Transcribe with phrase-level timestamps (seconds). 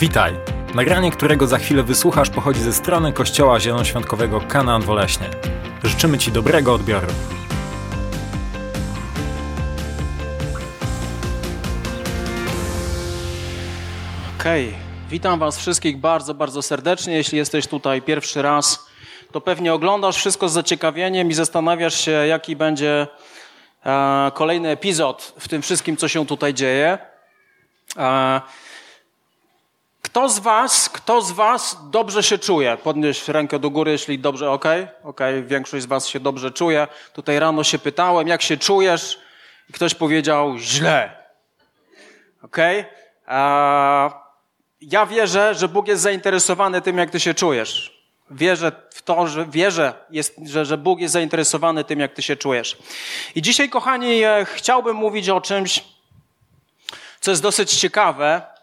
[0.00, 0.34] Witaj!
[0.74, 5.26] Nagranie, którego za chwilę wysłuchasz, pochodzi ze strony Kościoła Zielonoświątkowego Kanaan Woleśnie.
[5.84, 7.06] Życzymy Ci dobrego odbioru.
[14.40, 14.80] Okej, okay.
[15.10, 17.14] witam Was wszystkich bardzo, bardzo serdecznie.
[17.14, 18.86] Jeśli jesteś tutaj pierwszy raz,
[19.32, 23.06] to pewnie oglądasz wszystko z zaciekawieniem i zastanawiasz się, jaki będzie
[23.86, 26.98] e, kolejny epizod w tym wszystkim, co się tutaj dzieje.
[27.96, 28.40] E,
[30.18, 32.76] kto z was, kto z was dobrze się czuje?
[32.76, 34.64] Podnieś rękę do góry, jeśli dobrze, ok?
[35.04, 36.88] Ok, większość z was się dobrze czuje.
[37.12, 39.18] Tutaj rano się pytałem, jak się czujesz?
[39.70, 41.16] I ktoś powiedział, źle.
[42.42, 42.56] Ok?
[44.80, 48.02] Ja wierzę, że Bóg jest zainteresowany tym, jak ty się czujesz.
[48.30, 52.36] Wierzę w to, że wierzę, jest, że, że Bóg jest zainteresowany tym, jak ty się
[52.36, 52.78] czujesz.
[53.34, 55.84] I dzisiaj, kochani, e, chciałbym mówić o czymś,
[57.20, 58.57] co jest dosyć ciekawe,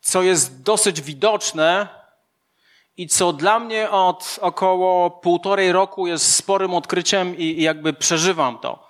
[0.00, 1.88] co jest dosyć widoczne
[2.96, 8.88] i co dla mnie od około półtorej roku jest sporym odkryciem i jakby przeżywam to.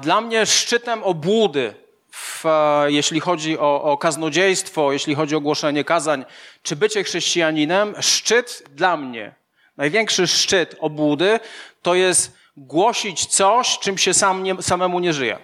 [0.00, 1.74] Dla mnie szczytem obłudy,
[2.12, 2.44] w,
[2.86, 6.24] jeśli chodzi o, o kaznodziejstwo, jeśli chodzi o głoszenie kazań,
[6.62, 9.34] czy bycie chrześcijaninem, szczyt dla mnie,
[9.76, 11.40] największy szczyt obłudy,
[11.82, 15.38] to jest głosić coś, czym się sam nie, samemu nie żyje.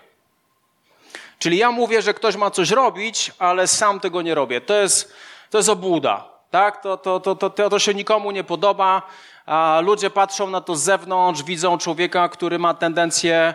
[1.41, 4.61] Czyli ja mówię, że ktoś ma coś robić, ale sam tego nie robię.
[4.61, 5.15] To jest,
[5.51, 6.29] to jest obłuda.
[6.51, 6.83] Tak?
[6.83, 9.03] To, to, to, to, to się nikomu nie podoba.
[9.47, 13.55] A ludzie patrzą na to z zewnątrz, widzą człowieka, który ma tendencje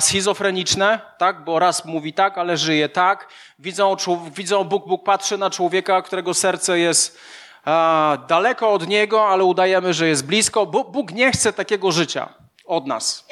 [0.00, 1.44] schizofreniczne, tak?
[1.44, 3.28] bo raz mówi tak, ale żyje tak.
[3.58, 3.96] Widzą,
[4.30, 7.18] widzą Bóg, Bóg patrzy na człowieka, którego serce jest
[7.64, 10.66] a, daleko od niego, ale udajemy, że jest blisko.
[10.66, 12.28] Bóg, Bóg nie chce takiego życia
[12.66, 13.26] od nas.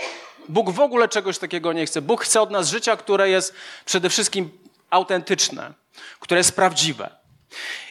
[0.48, 2.02] Bóg w ogóle czegoś takiego nie chce.
[2.02, 3.54] Bóg chce od nas życia, które jest
[3.84, 4.50] przede wszystkim
[4.90, 5.72] autentyczne,
[6.20, 7.10] które jest prawdziwe.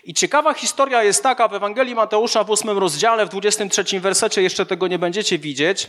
[0.04, 4.66] I ciekawa historia jest taka w Ewangelii Mateusza w 8 rozdziale, w 23 wersecie, jeszcze
[4.66, 5.88] tego nie będziecie widzieć.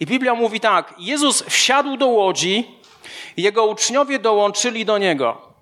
[0.00, 2.78] I Biblia mówi tak: Jezus wsiadł do łodzi,
[3.36, 5.54] jego uczniowie dołączyli do niego.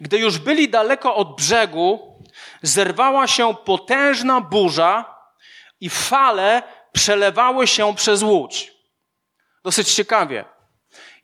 [0.00, 2.16] Gdy już byli daleko od brzegu,
[2.62, 5.14] zerwała się potężna burza
[5.80, 6.62] i fale
[6.92, 8.71] przelewały się przez łódź.
[9.64, 10.44] Dosyć ciekawie.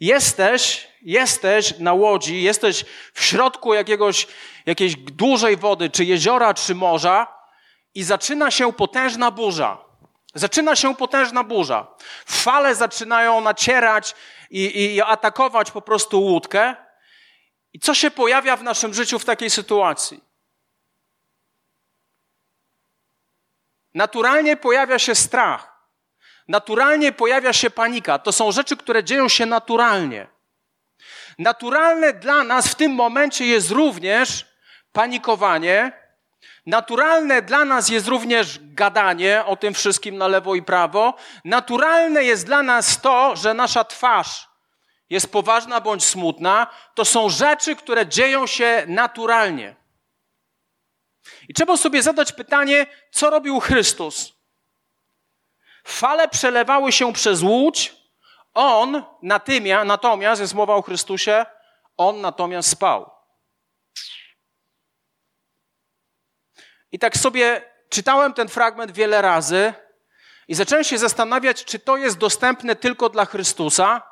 [0.00, 2.84] Jesteś, jesteś na łodzi, jesteś
[3.15, 4.26] w środku jakiegoś,
[4.66, 7.26] jakiejś dużej wody, czy jeziora, czy morza
[7.94, 9.84] i zaczyna się potężna burza.
[10.34, 11.87] Zaczyna się potężna burza.
[12.26, 14.15] Fale zaczynają nacierać
[14.50, 16.76] i, i atakować po prostu łódkę.
[17.72, 20.20] I co się pojawia w naszym życiu w takiej sytuacji?
[23.94, 25.78] Naturalnie pojawia się strach
[26.48, 28.19] naturalnie pojawia się panika.
[28.19, 30.26] To są rzeczy, które dzieją się naturalnie.
[31.38, 34.47] Naturalne dla nas w tym momencie jest również
[34.92, 35.92] panikowanie.
[36.66, 41.14] Naturalne dla nas jest również gadanie o tym wszystkim na lewo i prawo.
[41.44, 44.48] Naturalne jest dla nas to, że nasza twarz
[45.10, 46.66] jest poważna bądź smutna.
[46.94, 49.76] To są rzeczy, które dzieją się naturalnie.
[51.48, 54.38] I trzeba sobie zadać pytanie, co robił Chrystus?
[55.88, 57.97] Fale przelewały się przez łódź,
[58.54, 59.04] on
[59.84, 61.47] natomiast, jest mowa o Chrystusie,
[61.97, 63.10] on natomiast spał.
[66.93, 69.75] I tak sobie czytałem ten fragment wiele razy
[70.49, 74.03] i zacząłem się zastanawiać, czy to jest dostępne tylko dla Chrystusa,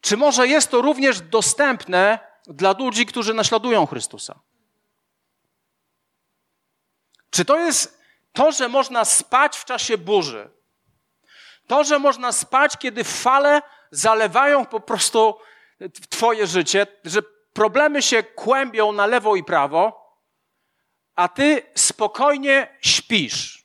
[0.00, 4.40] czy może jest to również dostępne dla ludzi, którzy naśladują Chrystusa.
[7.30, 8.02] Czy to jest
[8.32, 10.61] to, że można spać w czasie burzy,
[11.66, 15.38] to, że można spać, kiedy fale zalewają po prostu
[16.08, 20.02] Twoje życie, że problemy się kłębią na lewo i prawo,
[21.14, 23.62] a Ty spokojnie śpisz.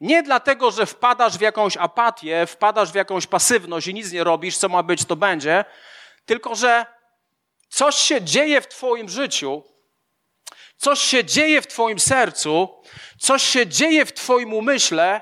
[0.00, 4.56] Nie dlatego, że wpadasz w jakąś apatię, wpadasz w jakąś pasywność i nic nie robisz,
[4.56, 5.64] co ma być, to będzie,
[6.26, 6.86] tylko że
[7.68, 9.62] coś się dzieje w Twoim życiu,
[10.76, 12.82] coś się dzieje w Twoim sercu,
[13.18, 15.20] coś się dzieje w Twoim umyśle,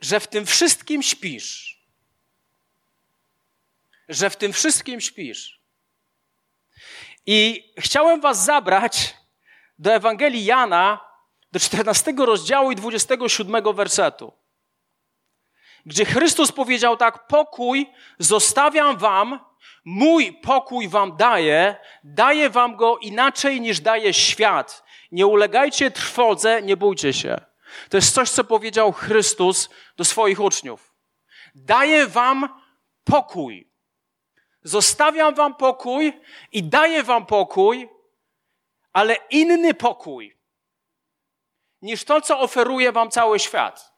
[0.00, 1.80] że w tym wszystkim śpisz.
[4.08, 5.60] Że w tym wszystkim śpisz.
[7.26, 9.16] I chciałem Was zabrać
[9.78, 11.10] do Ewangelii Jana,
[11.52, 14.32] do 14 rozdziału i 27 wersetu,
[15.86, 17.86] gdzie Chrystus powiedział tak: Pokój
[18.18, 19.40] zostawiam Wam,
[19.84, 24.84] mój pokój Wam daję, daję Wam go inaczej niż daje świat.
[25.12, 27.49] Nie ulegajcie trwodze, nie bójcie się.
[27.88, 30.94] To jest coś, co powiedział Chrystus do swoich uczniów.
[31.54, 32.62] Daję wam
[33.04, 33.70] pokój.
[34.62, 36.20] Zostawiam wam pokój
[36.52, 37.88] i daję wam pokój,
[38.92, 40.40] ale inny pokój
[41.82, 43.92] niż to, co oferuje wam cały świat.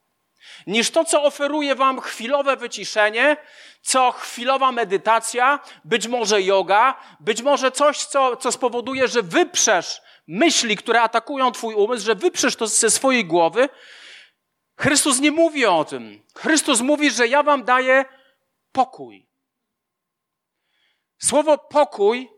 [0.66, 3.36] Niż to, co oferuje wam chwilowe wyciszenie,
[3.82, 10.76] co chwilowa medytacja, być może yoga, być może coś, co, co spowoduje, że wyprzesz myśli,
[10.76, 13.68] które atakują twój umysł, że wyprzesz to ze swojej głowy.
[14.76, 16.22] Chrystus nie mówi o tym.
[16.38, 18.04] Chrystus mówi, że ja wam daję
[18.72, 19.28] pokój.
[21.18, 22.30] Słowo pokój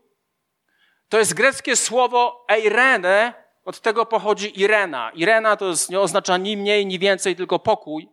[1.09, 3.33] to jest greckie słowo eirene,
[3.65, 5.11] od tego pochodzi Irena.
[5.11, 8.09] Irena to jest, nie oznacza ni mniej, ni więcej, tylko pokój.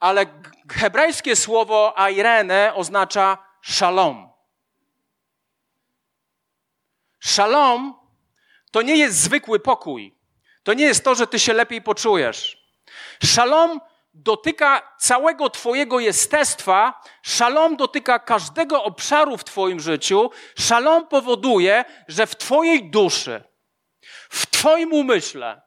[0.00, 0.26] Ale
[0.70, 4.28] hebrajskie słowo airene oznacza shalom.
[7.20, 8.05] Shalom
[8.70, 10.14] to nie jest zwykły pokój.
[10.62, 12.66] To nie jest to, że ty się lepiej poczujesz.
[13.24, 13.80] Shalom
[14.14, 22.36] dotyka całego Twojego jestestwa, szalom dotyka każdego obszaru w Twoim życiu, szalom powoduje, że w
[22.36, 23.44] Twojej duszy,
[24.30, 25.62] w Twoim umyśle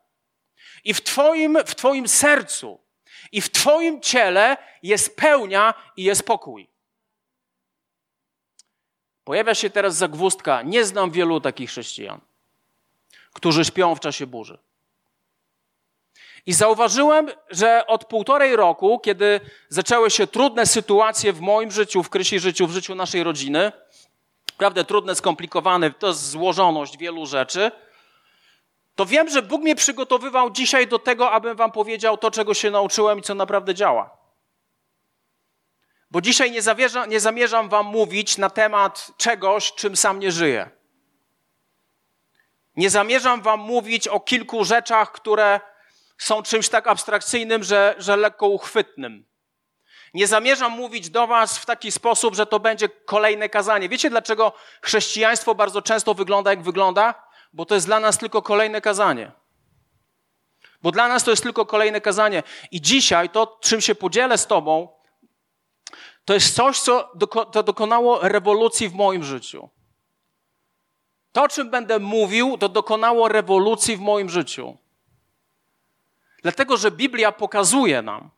[0.84, 2.80] i w Twoim, w twoim sercu
[3.32, 6.70] i w Twoim ciele jest pełnia i jest pokój.
[9.24, 10.62] Pojawia się teraz zagwózdka.
[10.62, 12.22] Nie znam wielu takich chrześcijan,
[13.34, 14.58] którzy śpią w czasie burzy.
[16.46, 19.40] I zauważyłem, że od półtorej roku, kiedy
[19.70, 23.72] zaczęły się trudne sytuacje w moim życiu, w Krysi życiu, w życiu naszej rodziny,
[24.52, 27.72] naprawdę trudne, skomplikowane, to jest złożoność wielu rzeczy,
[28.96, 32.72] to wiem, że Bóg mnie przygotowywał dzisiaj do tego, abym wam powiedział to, czego się
[32.72, 34.18] nauczyłem i co naprawdę działa.
[36.12, 40.79] Bo dzisiaj nie, zawierzam, nie zamierzam wam mówić na temat czegoś, czym sam nie żyję.
[42.80, 45.60] Nie zamierzam wam mówić o kilku rzeczach, które
[46.18, 49.26] są czymś tak abstrakcyjnym, że, że lekko uchwytnym.
[50.14, 53.90] Nie zamierzam mówić do Was w taki sposób, że to będzie kolejne kazanie.
[53.90, 57.24] Wiecie, dlaczego chrześcijaństwo bardzo często wygląda jak wygląda?
[57.54, 59.32] Bo to jest dla nas tylko kolejne kazanie.
[60.82, 62.44] Bo dla nas to jest tylko kolejne kazanie.
[62.72, 64.88] I dzisiaj to, czym się podzielę z Tobą,
[66.26, 67.12] to jest coś, co
[67.64, 69.70] dokonało rewolucji w moim życiu.
[71.32, 74.78] To, o czym będę mówił, to dokonało rewolucji w moim życiu.
[76.42, 78.30] Dlatego, że Biblia pokazuje nam,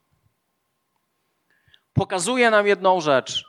[1.92, 3.44] pokazuje nam jedną rzecz,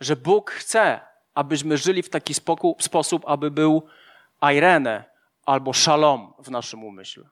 [0.00, 1.00] że Bóg chce,
[1.34, 2.34] abyśmy żyli w taki
[2.78, 3.88] sposób, aby był
[4.42, 5.04] Irene
[5.46, 7.28] albo Shalom w naszym umyśle,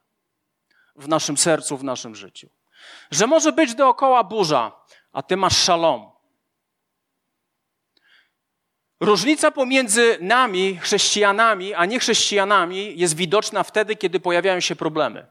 [0.95, 2.49] w naszym sercu, w naszym życiu.
[3.11, 4.71] Że może być dookoła burza,
[5.13, 6.14] a ty masz Shalom.
[8.99, 15.25] Różnica pomiędzy nami, chrześcijanami, a niechrześcijanami jest widoczna wtedy, kiedy pojawiają się problemy.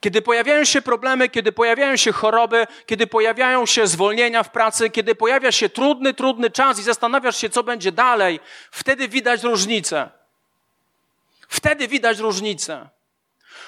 [0.00, 5.14] Kiedy pojawiają się problemy, kiedy pojawiają się choroby, kiedy pojawiają się zwolnienia w pracy, kiedy
[5.14, 8.40] pojawia się trudny, trudny czas i zastanawiasz się, co będzie dalej,
[8.70, 10.10] wtedy widać różnicę.
[11.48, 12.88] Wtedy widać różnicę.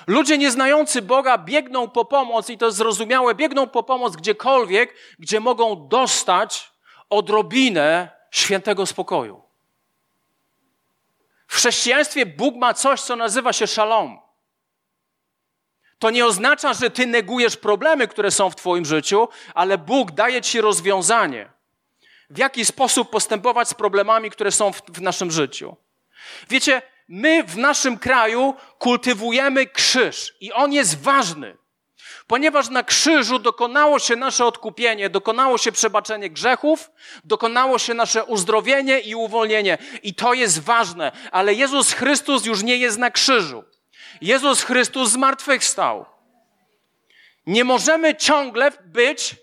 [0.07, 5.41] Ludzie nieznający Boga biegną po pomoc, i to jest zrozumiałe, biegną po pomoc gdziekolwiek, gdzie
[5.41, 6.76] mogą dostać
[7.11, 9.43] odrobinę świętego spokoju.
[11.49, 14.19] W chrześcijaństwie Bóg ma coś, co nazywa się szalom.
[15.99, 20.43] To nie oznacza, że ty negujesz problemy, które są w Twoim życiu, ale Bóg daje
[20.43, 21.51] Ci rozwiązanie.
[22.31, 25.77] W jaki sposób postępować z problemami, które są w, w naszym życiu.
[26.49, 31.57] Wiecie, my w naszym kraju kultywujemy krzyż i on jest ważny.
[32.27, 36.91] Ponieważ na krzyżu dokonało się nasze odkupienie, dokonało się przebaczenie grzechów,
[37.25, 39.79] dokonało się nasze uzdrowienie i uwolnienie.
[40.03, 43.65] I to jest ważne, ale Jezus Chrystus już nie jest na krzyżu.
[44.21, 46.07] Jezus Chrystus zmartwychwstał.
[47.47, 49.37] Nie możemy ciągle być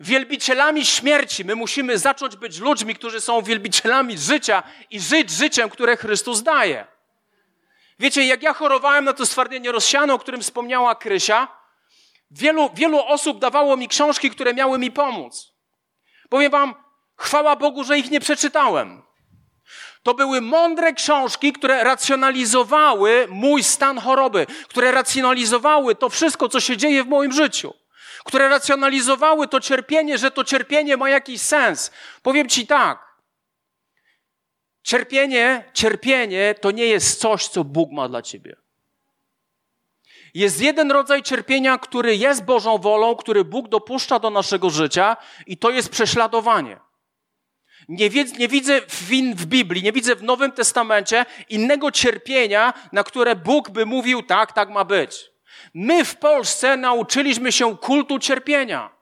[0.00, 1.44] wielbicielami śmierci.
[1.44, 6.86] My musimy zacząć być ludźmi, którzy są wielbicielami życia i żyć życiem, które Chrystus daje.
[7.98, 11.48] Wiecie, jak ja chorowałem na to stwardnienie rozsiane, o którym wspomniała Krysia,
[12.30, 15.52] wielu, wielu osób dawało mi książki, które miały mi pomóc.
[16.28, 16.74] Powiem wam,
[17.16, 19.02] chwała Bogu, że ich nie przeczytałem.
[20.02, 26.76] To były mądre książki, które racjonalizowały mój stan choroby, które racjonalizowały to wszystko, co się
[26.76, 27.74] dzieje w moim życiu,
[28.24, 31.90] które racjonalizowały to cierpienie, że to cierpienie ma jakiś sens.
[32.22, 33.06] Powiem Ci tak.
[34.82, 38.56] Cierpienie, cierpienie to nie jest coś, co Bóg ma dla Ciebie.
[40.34, 45.16] Jest jeden rodzaj cierpienia, który jest Bożą wolą, który Bóg dopuszcza do naszego życia,
[45.46, 46.80] i to jest prześladowanie.
[47.88, 53.36] Nie, nie widzę w, w Biblii, nie widzę w Nowym Testamencie innego cierpienia, na które
[53.36, 55.30] Bóg by mówił, tak, tak ma być.
[55.74, 58.95] My w Polsce nauczyliśmy się kultu cierpienia.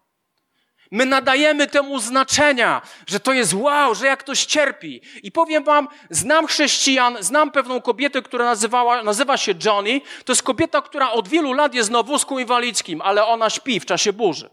[0.95, 5.01] My nadajemy temu znaczenia, że to jest wow, że jak ktoś cierpi.
[5.23, 10.01] I powiem wam, znam chrześcijan, znam pewną kobietę, która nazywała, nazywa się Johnny.
[10.25, 13.87] To jest kobieta, która od wielu lat jest na wózku inwalidzkim, ale ona śpi w
[13.87, 14.51] czasie burzy.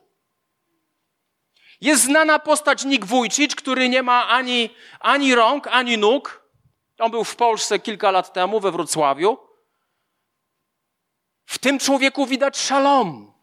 [1.81, 4.69] Jest znana postać Nick Wójcicz, który nie ma ani,
[4.99, 6.43] ani rąk, ani nóg.
[6.99, 9.37] On był w Polsce kilka lat temu, we Wrocławiu.
[11.45, 13.33] W tym człowieku widać szalom.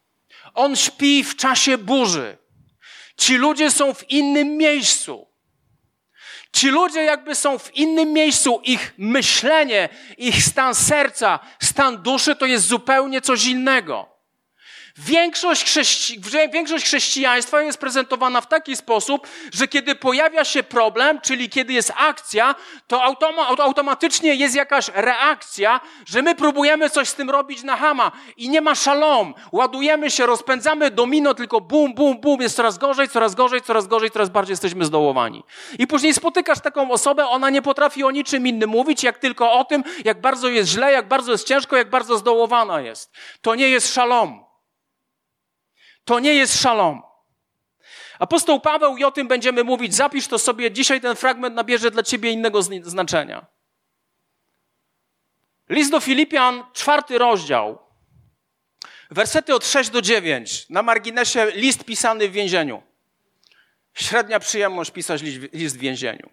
[0.54, 2.47] On śpi w czasie burzy.
[3.18, 5.28] Ci ludzie są w innym miejscu.
[6.52, 8.60] Ci ludzie jakby są w innym miejscu.
[8.64, 14.17] Ich myślenie, ich stan serca, stan duszy to jest zupełnie coś innego.
[14.98, 16.20] Większość, chrześci
[16.52, 21.92] większość chrześcijaństwa jest prezentowana w taki sposób, że kiedy pojawia się problem, czyli kiedy jest
[21.96, 22.54] akcja,
[22.86, 28.12] to automa automatycznie jest jakaś reakcja, że my próbujemy coś z tym robić na hama
[28.36, 29.34] i nie ma szalom.
[29.52, 34.10] Ładujemy się, rozpędzamy domino, tylko bum, bum, bum, jest coraz gorzej, coraz gorzej, coraz gorzej,
[34.10, 35.44] coraz bardziej jesteśmy zdołowani.
[35.78, 39.64] I później spotykasz taką osobę, ona nie potrafi o niczym innym mówić, jak tylko o
[39.64, 43.12] tym, jak bardzo jest źle, jak bardzo jest ciężko, jak bardzo zdołowana jest.
[43.40, 44.47] To nie jest szalom.
[46.08, 47.02] To nie jest szalom.
[48.18, 49.94] Apostoł Paweł i o tym będziemy mówić.
[49.94, 50.70] Zapisz to sobie.
[50.70, 53.46] Dzisiaj ten fragment nabierze dla ciebie innego znaczenia.
[55.68, 57.78] List do Filipian, czwarty rozdział.
[59.10, 60.68] Wersety od 6 do 9.
[60.70, 62.82] Na marginesie list pisany w więzieniu.
[63.94, 65.22] Średnia przyjemność pisać
[65.52, 66.30] list w więzieniu.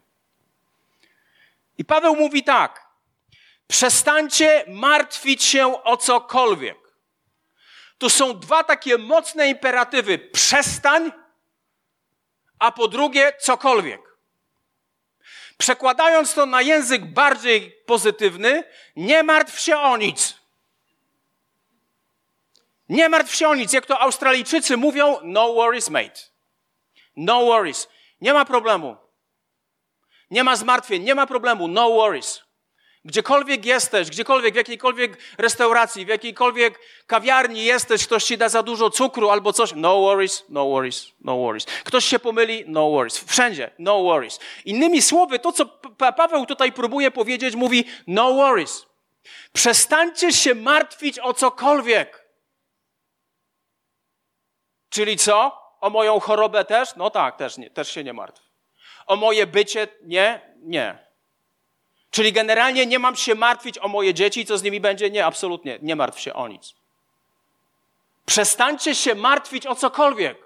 [1.78, 2.88] I Paweł mówi tak.
[3.68, 6.85] Przestańcie martwić się o cokolwiek.
[7.98, 10.20] To są dwa takie mocne imperatywy.
[10.20, 11.12] Przestań,
[12.60, 14.02] a po drugie cokolwiek.
[15.58, 18.64] Przekładając to na język bardziej pozytywny,
[18.96, 20.36] nie martw się o nic.
[22.90, 23.74] Nie martw się o nic.
[23.74, 26.22] Jak to Australijczycy mówią, no worries, mate.
[27.16, 27.88] No worries.
[28.22, 28.98] Nie ma problemu.
[30.32, 31.68] Nie ma zmartwień, nie ma problemu.
[31.68, 32.45] No worries.
[33.06, 38.90] Gdziekolwiek jesteś, gdziekolwiek, w jakiejkolwiek restauracji, w jakiejkolwiek kawiarni jesteś, ktoś ci da za dużo
[38.90, 41.66] cukru albo coś, no worries, no worries, no worries.
[41.66, 43.18] Ktoś się pomyli, no worries.
[43.18, 44.40] Wszędzie, no worries.
[44.66, 45.66] Innymi słowy, to co
[46.18, 48.86] Paweł tutaj próbuje powiedzieć, mówi no worries.
[49.54, 52.26] Przestańcie się martwić o cokolwiek.
[54.90, 55.62] Czyli co?
[55.82, 56.96] O moją chorobę też?
[56.96, 58.42] No tak, też, nie, też się nie martw.
[59.08, 59.88] O moje bycie?
[60.04, 61.06] Nie, nie.
[62.12, 65.10] Czyli generalnie nie mam się martwić o moje dzieci, co z nimi będzie?
[65.10, 66.74] Nie, absolutnie, nie martw się o nic.
[68.26, 70.38] Przestańcie się martwić o cokolwiek.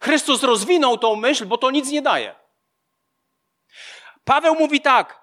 [0.00, 2.34] Chrystus rozwinął tą myśl, bo to nic nie daje.
[4.24, 5.20] Paweł mówi tak,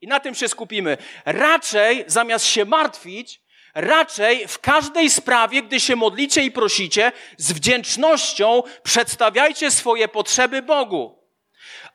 [0.00, 0.96] i na tym się skupimy.
[1.24, 3.40] Raczej zamiast się martwić,
[3.74, 11.23] raczej w każdej sprawie, gdy się modlicie i prosicie, z wdzięcznością przedstawiajcie swoje potrzeby Bogu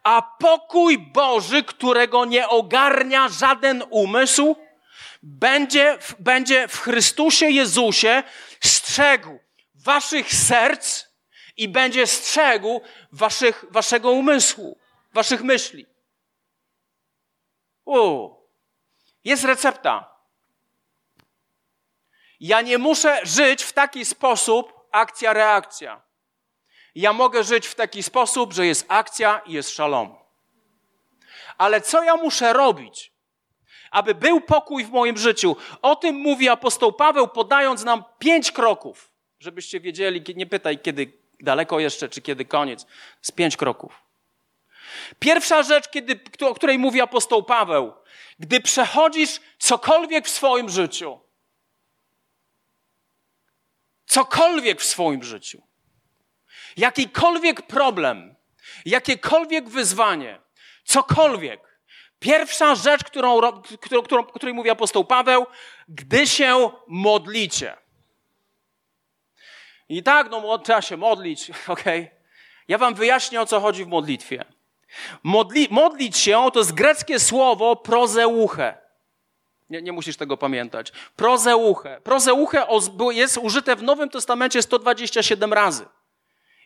[0.03, 4.55] a pokój Boży, którego nie ogarnia żaden umysł,
[5.23, 8.23] będzie, będzie w Chrystusie Jezusie
[8.63, 9.39] strzegł
[9.75, 11.05] waszych serc
[11.57, 14.79] i będzie strzegł waszych, waszego umysłu,
[15.13, 15.85] waszych myśli.
[17.85, 18.29] U,
[19.23, 20.19] jest recepta.
[22.39, 26.08] Ja nie muszę żyć w taki sposób, akcja, reakcja.
[26.99, 30.15] Ja mogę żyć w taki sposób, że jest akcja i jest szalom.
[31.57, 33.11] Ale co ja muszę robić,
[33.91, 35.55] aby był pokój w moim życiu?
[35.81, 41.79] O tym mówi apostoł Paweł, podając nam pięć kroków, żebyście wiedzieli, nie pytaj, kiedy daleko
[41.79, 42.85] jeszcze, czy kiedy koniec.
[43.21, 44.01] Z pięć kroków.
[45.19, 47.93] Pierwsza rzecz, kiedy, o której mówi apostoł Paweł,
[48.39, 51.19] gdy przechodzisz cokolwiek w swoim życiu,
[54.05, 55.68] cokolwiek w swoim życiu,
[56.77, 58.35] jakikolwiek problem,
[58.85, 60.39] jakiekolwiek wyzwanie,
[60.83, 61.79] cokolwiek,
[62.19, 63.41] pierwsza rzecz, którą,
[63.81, 65.45] którą, której mówi apostoł Paweł,
[65.87, 67.77] gdy się modlicie.
[69.89, 72.03] I tak, no trzeba się modlić, okej.
[72.03, 72.19] Okay.
[72.67, 74.45] Ja wam wyjaśnię, o co chodzi w modlitwie.
[75.23, 78.77] Modli, modlić się to jest greckie słowo prozeuche.
[79.69, 80.91] Nie, nie musisz tego pamiętać.
[81.15, 82.01] Prozeuche.
[82.03, 82.67] Prozeuche
[83.11, 85.85] jest użyte w Nowym Testamencie 127 razy.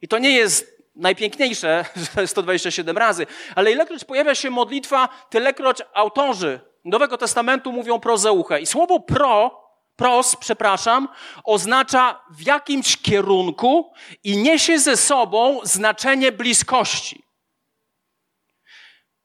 [0.03, 6.59] I to nie jest najpiękniejsze, że 127 razy, ale ilekroć pojawia się modlitwa, tylekroć autorzy
[6.85, 8.61] Nowego Testamentu mówią prozeuchę.
[8.61, 9.63] I słowo pro,
[9.95, 11.07] pros, przepraszam,
[11.43, 13.93] oznacza w jakimś kierunku
[14.23, 17.23] i niesie ze sobą znaczenie bliskości.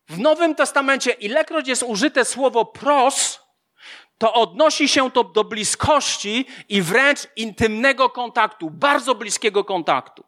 [0.09, 3.41] W Nowym Testamencie, ilekroć jest użyte słowo pros,
[4.19, 10.28] to odnosi się to do bliskości i wręcz intymnego kontaktu, bardzo bliskiego kontaktu.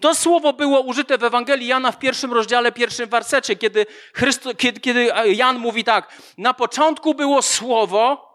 [0.00, 4.80] To słowo było użyte w Ewangelii Jana w pierwszym rozdziale, pierwszym wersecie, kiedy, Chrystu, kiedy,
[4.80, 8.28] kiedy Jan mówi tak, na początku było słowo,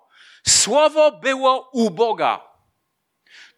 [0.47, 2.51] słowo było u Boga.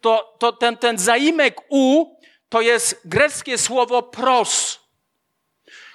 [0.00, 2.14] To, to ten, ten zaimek u
[2.48, 4.80] to jest greckie słowo pros,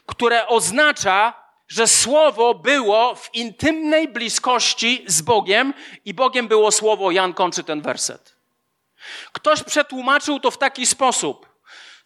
[0.06, 1.34] które oznacza,
[1.68, 5.74] że słowo było w intymnej bliskości z Bogiem
[6.06, 7.12] i Bogiem było słowo.
[7.12, 8.36] Jan kończy ten werset.
[9.32, 11.49] Ktoś przetłumaczył to w taki sposób.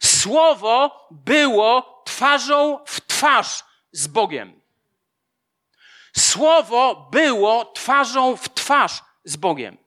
[0.02, 4.60] Słowo było twarzą w twarz z Bogiem.
[6.16, 9.84] Słowo było twarzą w twarz z Bogiem.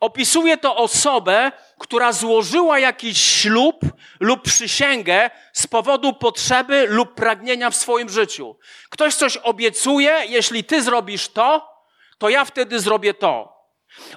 [0.00, 3.80] Opisuje to osobę, która złożyła jakiś ślub
[4.20, 8.56] lub przysięgę z powodu potrzeby lub pragnienia w swoim życiu.
[8.90, 11.74] Ktoś coś obiecuje, jeśli ty zrobisz to,
[12.18, 13.59] to ja wtedy zrobię to.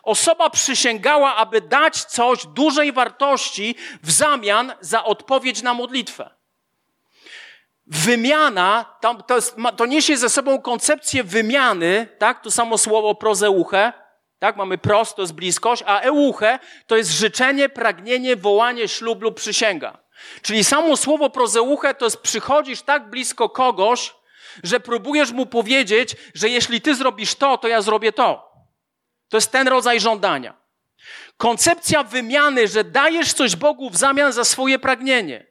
[0.04, 6.30] Osoba przysięgała, aby dać coś dużej wartości w zamian za odpowiedź na modlitwę.
[7.88, 8.86] Wymiana,
[9.28, 12.42] to, jest, to niesie ze sobą koncepcję wymiany, tak?
[12.42, 13.94] To samo słowo prozeuche,
[14.40, 14.56] tak?
[14.56, 19.98] Mamy prost, to jest bliskość, a euche to jest życzenie, pragnienie, wołanie, ślub lub przysięga.
[20.42, 24.14] Czyli samo słowo prozeuche to jest przychodzisz tak blisko kogoś,
[24.64, 28.53] że próbujesz mu powiedzieć, że jeśli ty zrobisz to, to ja zrobię to.
[29.34, 30.62] To jest ten rodzaj żądania.
[31.38, 35.48] Koncepcja wymiany, że dajesz coś Bogu w zamian za swoje pragnienie.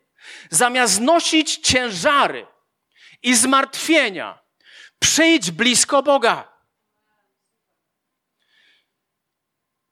[0.50, 2.46] Zamiast nosić ciężary
[3.22, 4.38] i zmartwienia,
[4.98, 6.52] przyjdź blisko Boga.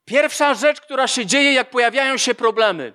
[0.04, 2.94] Pierwsza rzecz, która się dzieje, jak pojawiają się problemy,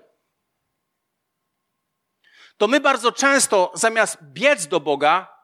[2.58, 5.38] to my bardzo często zamiast biec do Boga,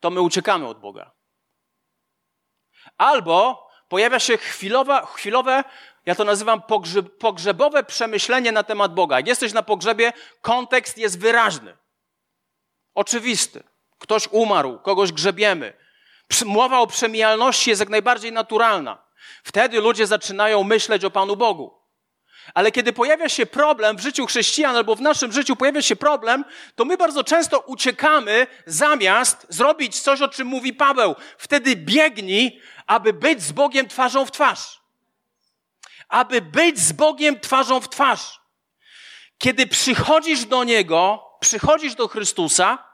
[0.00, 1.12] to my uciekamy od Boga.
[2.96, 5.64] Albo pojawia się chwilowe, chwilowe
[6.06, 9.16] ja to nazywam pogrzeb, pogrzebowe przemyślenie na temat Boga.
[9.16, 11.76] Jak jesteś na pogrzebie, kontekst jest wyraźny,
[12.94, 13.62] oczywisty.
[13.98, 15.72] Ktoś umarł, kogoś grzebiemy.
[16.44, 19.04] Mowa o przemijalności jest jak najbardziej naturalna.
[19.44, 21.79] Wtedy ludzie zaczynają myśleć o Panu Bogu.
[22.54, 26.44] Ale kiedy pojawia się problem w życiu chrześcijan albo w naszym życiu pojawia się problem,
[26.74, 31.14] to my bardzo często uciekamy zamiast zrobić coś, o czym mówi Paweł.
[31.38, 34.80] Wtedy biegnij, aby być z Bogiem twarzą w twarz.
[36.08, 38.40] Aby być z Bogiem twarzą w twarz.
[39.38, 42.90] Kiedy przychodzisz do Niego, przychodzisz do Chrystusa,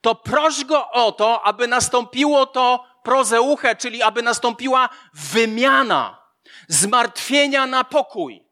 [0.00, 6.22] to proś Go o to, aby nastąpiło to prozeuche, czyli aby nastąpiła wymiana
[6.68, 8.47] zmartwienia na pokój.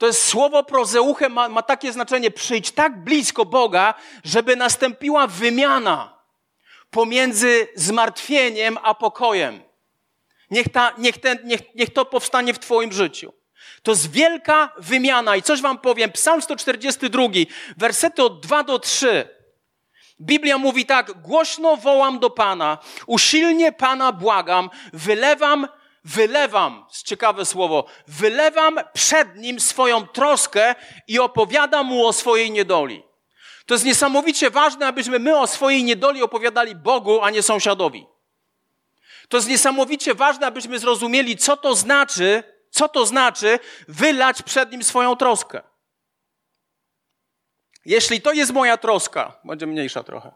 [0.00, 6.18] To jest słowo prozeuche, ma, ma takie znaczenie: przyjdź tak blisko Boga, żeby nastąpiła wymiana
[6.90, 9.62] pomiędzy zmartwieniem a pokojem.
[10.50, 13.32] Niech, ta, niech, ten, niech, niech to powstanie w Twoim życiu.
[13.82, 15.36] To jest wielka wymiana.
[15.36, 16.12] I coś Wam powiem.
[16.12, 17.22] Psalm 142,
[17.76, 19.28] wersety od 2 do 3.
[20.20, 25.68] Biblia mówi tak: głośno wołam do Pana, usilnie Pana błagam, wylewam,
[26.04, 30.74] wylewam, ciekawe słowo, wylewam przed Nim swoją troskę
[31.08, 33.02] i opowiadam Mu o swojej niedoli.
[33.66, 38.06] To jest niesamowicie ważne, abyśmy my o swojej niedoli opowiadali Bogu, a nie sąsiadowi.
[39.28, 43.58] To jest niesamowicie ważne, abyśmy zrozumieli, co to znaczy, co to znaczy
[43.88, 45.62] wylać przed Nim swoją troskę.
[47.84, 50.32] Jeśli to jest moja troska, będzie mniejsza trochę.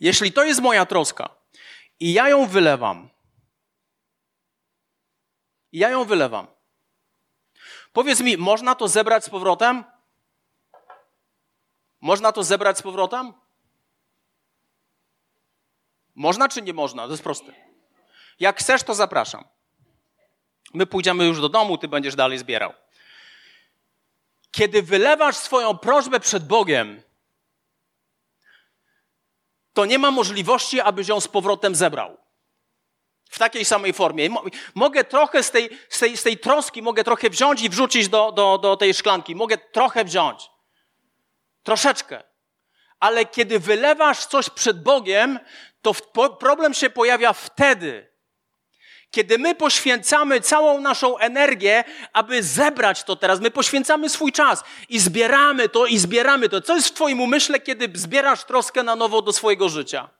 [0.00, 1.28] Jeśli to jest moja troska
[2.00, 3.08] i ja ją wylewam,
[5.72, 6.46] i ja ją wylewam,
[7.92, 9.84] powiedz mi, można to zebrać z powrotem?
[12.00, 13.32] Można to zebrać z powrotem?
[16.14, 17.04] Można czy nie można?
[17.04, 17.52] To jest proste.
[18.40, 19.44] Jak chcesz, to zapraszam.
[20.74, 22.72] My pójdziemy już do domu, ty będziesz dalej zbierał.
[24.50, 27.02] Kiedy wylewasz swoją prośbę przed Bogiem,
[29.72, 32.27] to nie ma możliwości, abyś ją z powrotem zebrał.
[33.28, 34.28] W takiej samej formie.
[34.74, 38.32] Mogę trochę z tej, z tej, z tej troski, mogę trochę wziąć i wrzucić do,
[38.32, 39.34] do, do tej szklanki.
[39.34, 40.50] Mogę trochę wziąć.
[41.62, 42.22] Troszeczkę.
[43.00, 45.38] Ale kiedy wylewasz coś przed Bogiem,
[45.82, 45.94] to
[46.38, 48.08] problem się pojawia wtedy,
[49.10, 54.98] kiedy my poświęcamy całą naszą energię, aby zebrać to teraz, my poświęcamy swój czas i
[54.98, 56.60] zbieramy to i zbieramy to.
[56.60, 60.17] Co jest w Twoim umyśle, kiedy zbierasz troskę na nowo do swojego życia?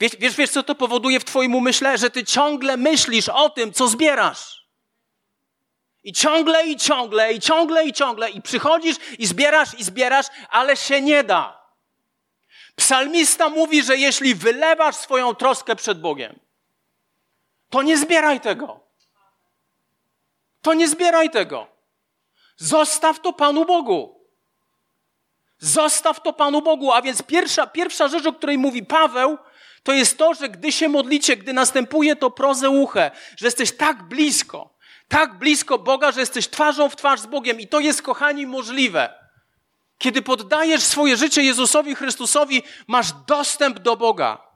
[0.00, 1.98] Wiesz, wiesz, wiesz, co to powoduje w Twoim umyśle?
[1.98, 4.64] Że Ty ciągle myślisz o tym, co zbierasz.
[6.04, 10.76] I ciągle, i ciągle, i ciągle, i ciągle, i przychodzisz, i zbierasz, i zbierasz, ale
[10.76, 11.64] się nie da.
[12.76, 16.38] Psalmista mówi, że jeśli wylewasz swoją troskę przed Bogiem,
[17.70, 18.80] to nie zbieraj tego.
[20.62, 21.66] to nie zbieraj tego.
[22.56, 24.20] Zostaw to Panu Bogu.
[25.58, 26.92] Zostaw to Panu Bogu.
[26.92, 29.38] A więc pierwsza, pierwsza rzecz, o której mówi Paweł,
[29.84, 34.74] to jest to, że gdy się modlicie, gdy następuje to prozeuche, że jesteś tak blisko,
[35.08, 39.14] tak blisko Boga, że jesteś twarzą w twarz z Bogiem i to jest, kochani, możliwe.
[39.98, 44.46] Kiedy poddajesz swoje życie Jezusowi Chrystusowi, masz dostęp do Boga.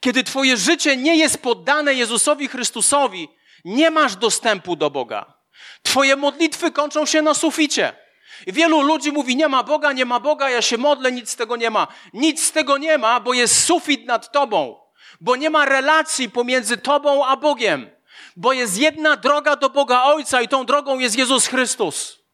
[0.00, 3.28] Kiedy twoje życie nie jest poddane Jezusowi Chrystusowi,
[3.64, 5.34] nie masz dostępu do Boga.
[5.82, 8.03] Twoje modlitwy kończą się na suficie.
[8.46, 11.56] Wielu ludzi mówi, nie ma Boga, nie ma Boga, ja się modlę, nic z tego
[11.56, 11.86] nie ma.
[12.12, 14.80] Nic z tego nie ma, bo jest sufit nad tobą,
[15.20, 17.90] bo nie ma relacji pomiędzy tobą a Bogiem,
[18.36, 22.24] bo jest jedna droga do Boga Ojca i tą drogą jest Jezus Chrystus.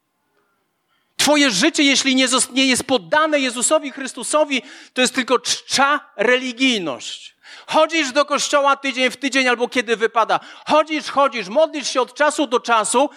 [1.17, 7.37] Twoje życie, jeśli nie, nie jest poddane Jezusowi Chrystusowi, to jest tylko czcza religijność.
[7.67, 10.41] Chodzisz do kościoła tydzień w tydzień albo kiedy wypada.
[10.67, 13.11] Chodzisz, chodzisz, modlisz się od czasu do czasu,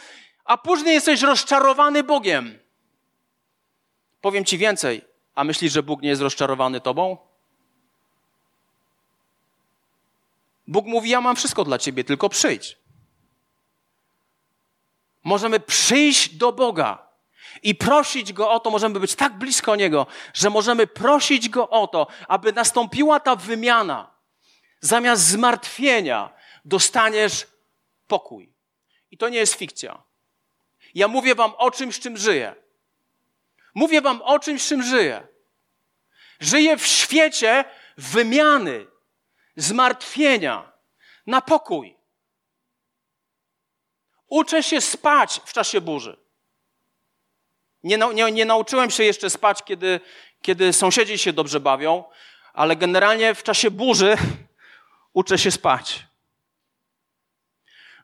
[0.46, 2.63] a później jesteś rozczarowany Bogiem.
[4.24, 5.02] Powiem ci więcej.
[5.36, 7.18] A myślisz, że Bóg nie jest rozczarowany tobą?
[10.68, 12.78] Bóg mówi: Ja mam wszystko dla ciebie, tylko przyjdź.
[15.24, 17.08] Możemy przyjść do Boga
[17.64, 21.88] i prosić Go o to, możemy być tak blisko Niego, że możemy prosić Go o
[21.88, 24.12] to, aby nastąpiła ta wymiana.
[24.80, 26.30] Zamiast zmartwienia
[26.66, 27.48] dostaniesz
[28.08, 28.54] pokój.
[29.12, 30.04] I to nie jest fikcja.
[30.96, 32.63] Ja mówię Wam o czymś, czym żyję.
[33.74, 35.28] Mówię Wam o czymś, czym żyję.
[36.40, 37.66] Żyję w świecie
[37.98, 38.88] wymiany,
[39.56, 40.72] zmartwienia
[41.28, 41.98] na pokój.
[44.28, 46.18] Uczę się spać w czasie burzy.
[47.84, 50.00] Nie, nie, nie nauczyłem się jeszcze spać, kiedy,
[50.42, 52.04] kiedy sąsiedzi się dobrze bawią,
[52.54, 54.18] ale generalnie w czasie burzy
[55.14, 56.06] uczę się spać.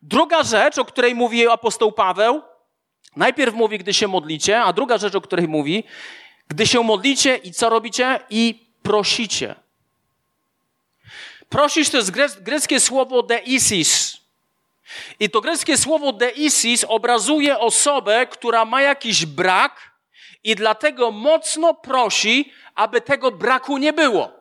[0.01, 2.41] Druga rzecz, o której mówi apostoł Paweł,
[3.15, 5.83] najpierw mówi, gdy się modlicie, a druga rzecz, o której mówi,
[6.47, 8.19] gdy się modlicie i co robicie?
[8.29, 9.55] I prosicie.
[11.49, 14.17] Prosić to jest greckie słowo deisis.
[15.19, 19.91] I to greckie słowo deisis obrazuje osobę, która ma jakiś brak
[20.43, 24.31] i dlatego mocno prosi, aby tego braku nie było.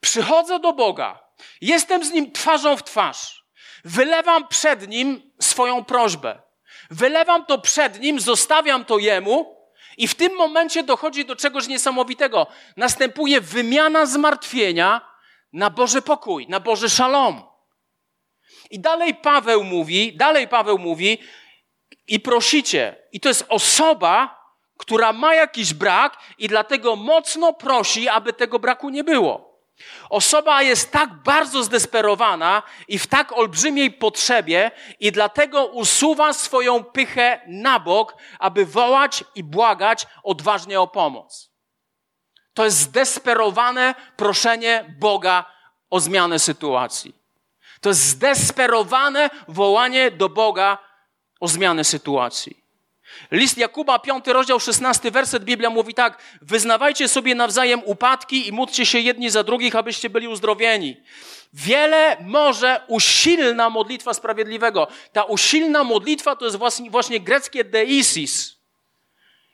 [0.00, 1.18] Przychodzę do Boga,
[1.60, 3.44] jestem z Nim twarzą w twarz,
[3.84, 6.41] wylewam przed Nim swoją prośbę,
[6.92, 9.56] wylewam to przed Nim, zostawiam to Jemu
[9.96, 12.46] i w tym momencie dochodzi do czegoś niesamowitego.
[12.76, 15.00] Następuje wymiana zmartwienia
[15.52, 17.42] na Boży pokój, na Boży szalom.
[18.70, 21.18] I dalej Paweł mówi, dalej Paweł mówi
[22.06, 22.96] i prosicie.
[23.12, 24.42] I to jest osoba,
[24.78, 29.51] która ma jakiś brak i dlatego mocno prosi, aby tego braku nie było.
[30.10, 37.40] Osoba jest tak bardzo zdesperowana i w tak olbrzymiej potrzebie i dlatego usuwa swoją pychę
[37.46, 41.50] na bok, aby wołać i błagać odważnie o pomoc.
[42.54, 45.44] To jest zdesperowane proszenie Boga
[45.90, 47.14] o zmianę sytuacji.
[47.80, 50.78] To jest zdesperowane wołanie do Boga
[51.40, 52.61] o zmianę sytuacji.
[53.30, 58.86] List Jakuba, 5 rozdział, 16 werset, Biblia mówi tak: Wyznawajcie sobie nawzajem upadki i módlcie
[58.86, 60.96] się jedni za drugich, abyście byli uzdrowieni.
[61.52, 64.88] Wiele może usilna modlitwa sprawiedliwego.
[65.12, 68.56] Ta usilna modlitwa to jest właśnie, właśnie greckie deisis.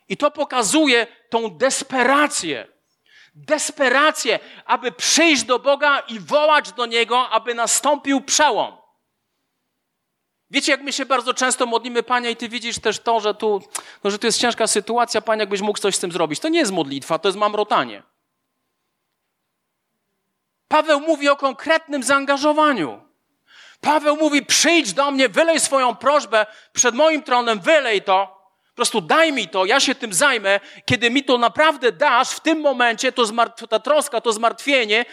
[0.08, 2.78] I to pokazuje tą desperację
[3.34, 8.76] desperację, aby przyjść do Boga i wołać do Niego, aby nastąpił przełom.
[10.50, 13.62] Wiecie, jak my się bardzo często modlimy, Panie, i Ty widzisz też to, że tu,
[14.04, 16.40] no, że tu jest ciężka sytuacja, Panie, jakbyś mógł coś z tym zrobić.
[16.40, 18.02] To nie jest modlitwa, to jest mamrotanie.
[20.68, 23.00] Paweł mówi o konkretnym zaangażowaniu.
[23.80, 28.38] Paweł mówi: przyjdź do mnie, wylej swoją prośbę przed moim tronem, wylej to
[28.78, 30.60] prostu daj mi to, ja się tym zajmę.
[30.84, 33.26] Kiedy mi to naprawdę dasz, w tym momencie to
[33.68, 35.04] ta troska, to zmartwienie,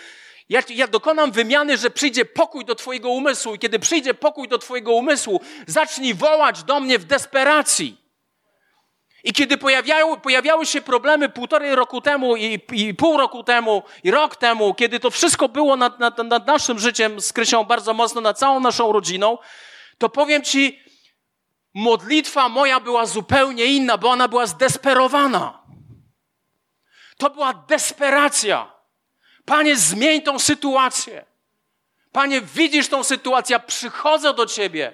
[0.50, 3.56] ja, ja dokonam wymiany, że przyjdzie pokój do Twojego umysłu.
[3.56, 8.06] I kiedy przyjdzie pokój do Twojego umysłu, zacznij wołać do mnie w desperacji.
[9.24, 14.12] I kiedy pojawiały, pojawiały się problemy półtorej roku temu i, i, pół roku temu i
[14.12, 18.22] rok temu, kiedy to wszystko było nad, nad, nad naszym życiem z Krysią bardzo mocno,
[18.22, 19.38] nad całą naszą rodziną,
[19.98, 20.80] to powiem Ci,
[21.74, 25.64] modlitwa moja była zupełnie inna, bo ona była zdesperowana.
[27.18, 28.75] To była desperacja.
[29.46, 31.26] Panie, zmień tą sytuację.
[32.12, 34.94] Panie, widzisz tą sytuację, przychodzę do Ciebie.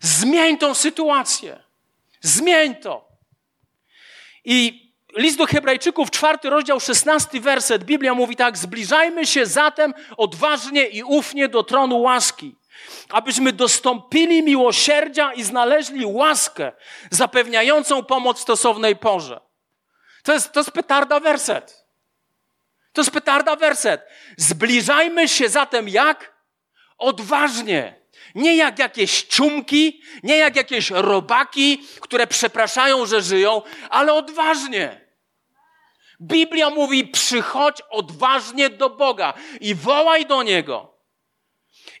[0.00, 1.62] Zmień tą sytuację.
[2.20, 3.08] Zmień to.
[4.44, 10.86] I list do Hebrajczyków, czwarty rozdział, szesnasty werset, Biblia mówi tak: Zbliżajmy się zatem odważnie
[10.86, 12.60] i ufnie do tronu łaski
[13.08, 16.72] abyśmy dostąpili miłosierdzia i znaleźli łaskę
[17.10, 19.40] zapewniającą pomoc w stosownej porze.
[20.22, 21.79] To jest, to jest petarda werset.
[22.92, 24.00] To jest petarda werset.
[24.36, 26.34] Zbliżajmy się zatem jak?
[26.98, 28.00] Odważnie.
[28.34, 35.10] Nie jak jakieś ciumki, nie jak jakieś robaki, które przepraszają, że żyją, ale odważnie.
[36.20, 40.90] Biblia mówi: przychodź odważnie do Boga i wołaj do Niego.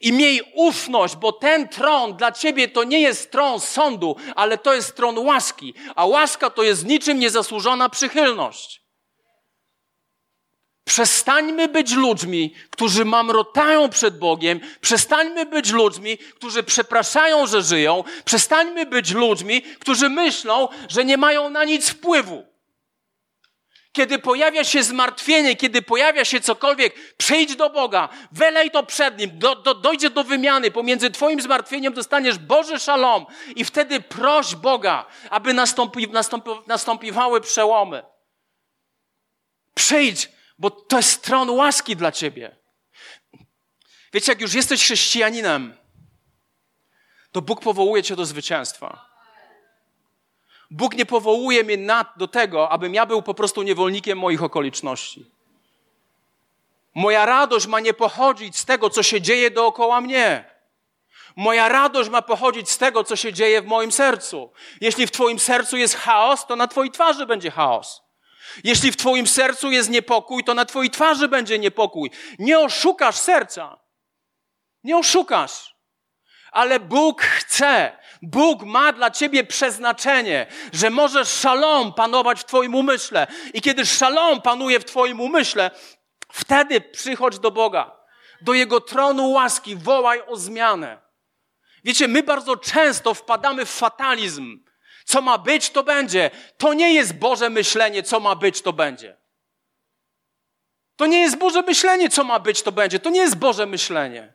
[0.00, 4.74] I miej ufność, bo ten tron dla ciebie to nie jest tron sądu, ale to
[4.74, 5.74] jest tron łaski.
[5.96, 8.79] A łaska to jest niczym niezasłużona przychylność.
[10.84, 14.60] Przestańmy być ludźmi, którzy mamrotają przed Bogiem.
[14.80, 18.04] Przestańmy być ludźmi, którzy przepraszają, że żyją.
[18.24, 22.50] Przestańmy być ludźmi, którzy myślą, że nie mają na nic wpływu.
[23.92, 29.38] Kiedy pojawia się zmartwienie, kiedy pojawia się cokolwiek, przyjdź do Boga, welej to przed Nim,
[29.38, 30.70] do, do, dojdzie do wymiany.
[30.70, 38.02] Pomiędzy Twoim zmartwieniem dostaniesz Boży szalom i wtedy proś Boga, aby nastąpi, nastąpi, nastąpiwały przełomy.
[39.74, 40.28] Przyjdź,
[40.60, 42.56] bo to jest stron łaski dla Ciebie.
[44.12, 45.76] Wiecie, jak już jesteś chrześcijaninem,
[47.32, 49.10] to Bóg powołuje Cię do zwycięstwa.
[50.70, 55.30] Bóg nie powołuje mnie na, do tego, abym ja był po prostu niewolnikiem moich okoliczności.
[56.94, 60.44] Moja radość ma nie pochodzić z tego, co się dzieje dookoła mnie.
[61.36, 64.52] Moja radość ma pochodzić z tego, co się dzieje w moim sercu.
[64.80, 68.09] Jeśli w Twoim sercu jest chaos, to na Twojej twarzy będzie chaos.
[68.64, 72.10] Jeśli w Twoim sercu jest niepokój, to na Twojej twarzy będzie niepokój.
[72.38, 73.78] Nie oszukasz serca.
[74.84, 75.74] Nie oszukasz.
[76.52, 83.26] Ale Bóg chce, Bóg ma dla ciebie przeznaczenie, że możesz szalom panować w twoim umyśle.
[83.54, 85.70] I kiedy szalom panuje w twoim umyśle,
[86.32, 87.96] wtedy przychodź do Boga,
[88.40, 90.98] do Jego tronu łaski, wołaj o zmianę.
[91.84, 94.64] Wiecie, my bardzo często wpadamy w fatalizm.
[95.10, 96.30] Co ma być, to będzie.
[96.58, 99.16] To nie jest Boże myślenie, co ma być, to będzie.
[100.96, 103.00] To nie jest Boże myślenie, co ma być, to będzie.
[103.00, 104.32] To nie jest Boże myślenie.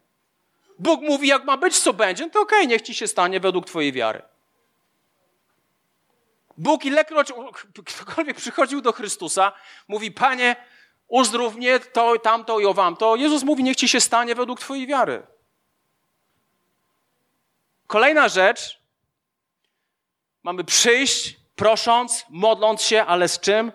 [0.79, 3.39] Bóg mówi, jak ma być, co będzie, no to okej, okay, niech ci się stanie
[3.39, 4.21] według twojej wiary.
[6.57, 7.33] Bóg ilekroć
[7.85, 9.51] ktokolwiek przychodził do Chrystusa,
[9.87, 10.55] mówi, Panie,
[11.07, 13.15] uzdrów mnie, to, tamto i owam to.
[13.15, 15.23] Jezus mówi, niech ci się stanie według twojej wiary.
[17.87, 18.84] Kolejna rzecz.
[20.45, 23.71] Mamy przyjść, prosząc, modląc się, ale z czym?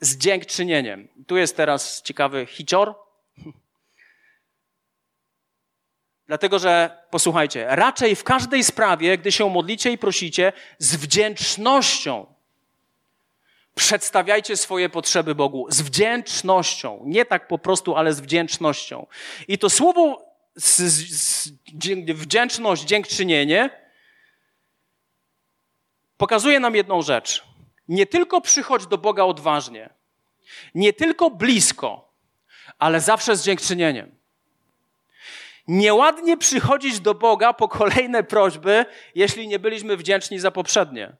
[0.00, 1.08] Z dziękczynieniem.
[1.26, 2.94] Tu jest teraz ciekawy hicior.
[6.26, 12.26] Dlatego, że posłuchajcie, raczej w każdej sprawie, gdy się modlicie i prosicie, z wdzięcznością
[13.74, 15.66] przedstawiajcie swoje potrzeby Bogu.
[15.70, 17.02] Z wdzięcznością.
[17.04, 19.06] Nie tak po prostu, ale z wdzięcznością.
[19.48, 21.50] I to słowo z, z,
[22.14, 23.87] wdzięczność, dziękczynienie
[26.18, 27.44] pokazuje nam jedną rzecz.
[27.88, 29.90] Nie tylko przychodź do Boga odważnie,
[30.74, 32.12] nie tylko blisko,
[32.78, 34.18] ale zawsze z dziękczynieniem.
[35.68, 41.16] Nieładnie przychodzić do Boga po kolejne prośby, jeśli nie byliśmy wdzięczni za poprzednie.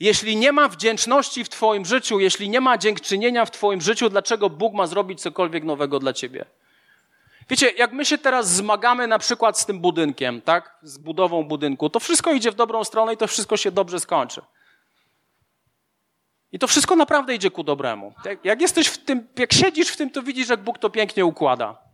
[0.00, 4.50] Jeśli nie ma wdzięczności w Twoim życiu, jeśli nie ma dziękczynienia w Twoim życiu, dlaczego
[4.50, 6.44] Bóg ma zrobić cokolwiek nowego dla Ciebie?
[7.50, 10.78] Wiecie, jak my się teraz zmagamy na przykład z tym budynkiem, tak?
[10.82, 14.42] Z budową budynku, to wszystko idzie w dobrą stronę i to wszystko się dobrze skończy.
[16.52, 18.14] I to wszystko naprawdę idzie ku dobremu.
[18.44, 21.88] Jak jesteś w tym, jak siedzisz w tym, to widzisz, jak Bóg to pięknie układa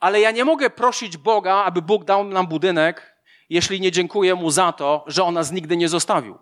[0.00, 3.16] ale ja nie mogę prosić Boga, aby Bóg dał nam budynek,
[3.50, 6.38] jeśli nie dziękuję Mu za to, że On nas nigdy nie zostawił.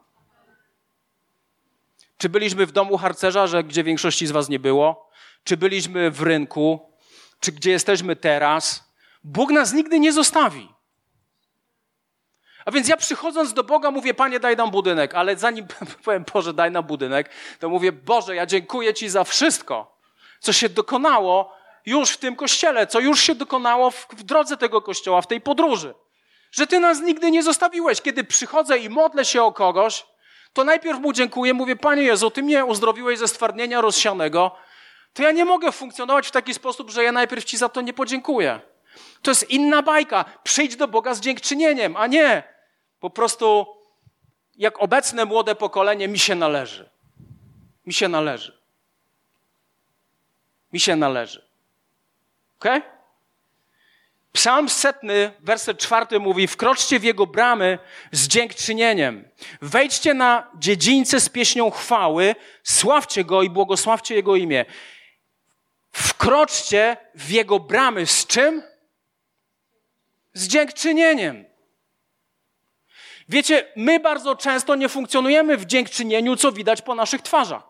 [2.19, 5.11] Czy byliśmy w domu harcerza, że gdzie większości z Was nie było?
[5.45, 6.88] Czy byliśmy w rynku?
[7.41, 8.93] Czy gdzie jesteśmy teraz?
[9.25, 10.69] Bóg nas nigdy nie zostawi.
[12.65, 15.67] A więc ja przychodząc do Boga mówię, Panie, daj nam budynek, ale zanim
[16.05, 19.99] powiem, Boże, daj nam budynek, to mówię, Boże, ja dziękuję Ci za wszystko,
[20.41, 24.83] co się dokonało już w tym kościele, co już się dokonało w, w drodze tego
[24.83, 25.95] kościoła, w tej podróży.
[26.53, 28.01] Że Ty nas nigdy nie zostawiłeś.
[28.01, 30.07] Kiedy przychodzę i modlę się o kogoś,
[30.53, 34.57] to najpierw mu dziękuję, mówię, Panie Jezu, Ty mnie uzdrowiłeś ze stwardnienia rozsianego,
[35.13, 37.93] to ja nie mogę funkcjonować w taki sposób, że ja najpierw Ci za to nie
[37.93, 38.61] podziękuję.
[39.23, 40.25] To jest inna bajka.
[40.45, 42.43] Przyjdź do Boga z dziękczynieniem, a nie
[43.01, 43.67] po prostu
[44.57, 46.91] jak obecne młode pokolenie mi się należy.
[47.87, 48.59] Mi się należy.
[50.73, 51.49] Mi się należy.
[52.59, 52.83] Okay?
[54.33, 57.79] Psalm setny, werset czwarty mówi: Wkroczcie w jego bramy
[58.13, 59.29] z dziękczynieniem.
[59.63, 64.65] Wejdźcie na dziedzińce z pieśnią chwały, sławcie go i błogosławcie jego imię.
[65.93, 68.63] Wkroczcie w jego bramy z czym?
[70.39, 71.45] z dziękczynieniem.
[73.29, 77.63] Wiecie, my bardzo często nie funkcjonujemy w dziękczynieniu, co widać po naszych twarzach.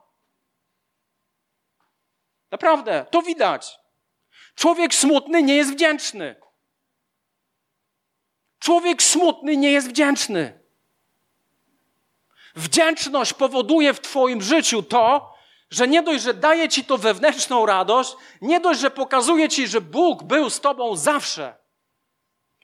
[2.51, 3.79] Naprawdę, to widać.
[4.55, 6.37] Człowiek smutny nie jest wdzięczny.
[8.59, 10.61] Człowiek smutny nie jest wdzięczny.
[12.55, 15.35] Wdzięczność powoduje w Twoim życiu to,
[15.71, 19.81] że nie dość, że daje Ci to wewnętrzną radość, nie dość, że pokazuje Ci, że
[19.81, 21.55] Bóg był z Tobą zawsze.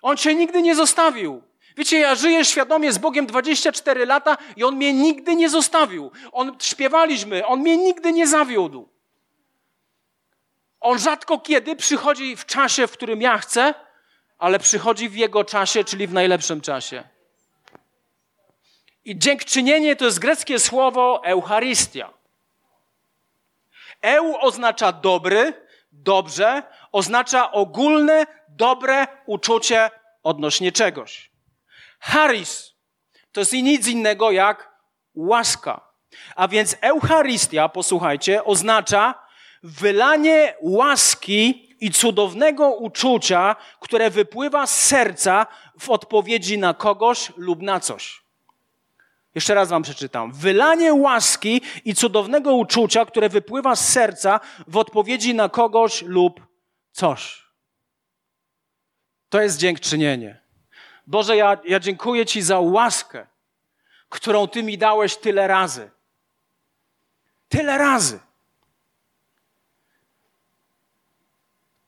[0.03, 1.43] On Cię nigdy nie zostawił.
[1.77, 6.11] Wiecie, ja żyję świadomie z Bogiem 24 lata i On mnie nigdy nie zostawił.
[6.33, 8.89] On śpiewaliśmy, On mnie nigdy nie zawiódł.
[10.81, 13.75] On rzadko kiedy przychodzi w czasie, w którym ja chcę,
[14.39, 17.05] ale przychodzi w Jego czasie, czyli w najlepszym czasie.
[19.05, 22.14] I dziękczynienie to jest greckie słowo Eucharystia.
[24.05, 25.53] Eu oznacza dobry,
[25.93, 26.63] dobrze,
[26.93, 29.91] oznacza ogólne, dobre uczucie
[30.23, 31.31] odnośnie czegoś.
[32.01, 32.75] Charis
[33.33, 34.71] to jest nic innego jak
[35.15, 35.89] łaska.
[36.37, 39.15] A więc Eucharystia, posłuchajcie, oznacza
[39.63, 45.47] wylanie łaski i cudownego uczucia, które wypływa z serca
[45.81, 48.24] w odpowiedzi na kogoś lub na coś.
[49.35, 50.33] Jeszcze raz wam przeczytam.
[50.33, 56.41] Wylanie łaski i cudownego uczucia, które wypływa z serca w odpowiedzi na kogoś lub
[56.93, 57.45] coś.
[59.29, 60.41] To jest dziękczynienie.
[61.07, 63.27] Boże, ja, ja dziękuję Ci za łaskę,
[64.09, 65.91] którą Ty mi dałeś tyle razy.
[67.49, 68.21] Tyle razy.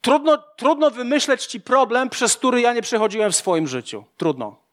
[0.01, 4.05] Trudno, trudno wymyśleć Ci problem, przez który ja nie przechodziłem w swoim życiu.
[4.17, 4.66] Trudno.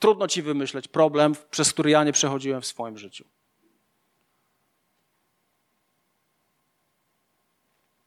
[0.00, 3.24] Trudno Ci wymyśleć problem, przez który ja nie przechodziłem w swoim życiu.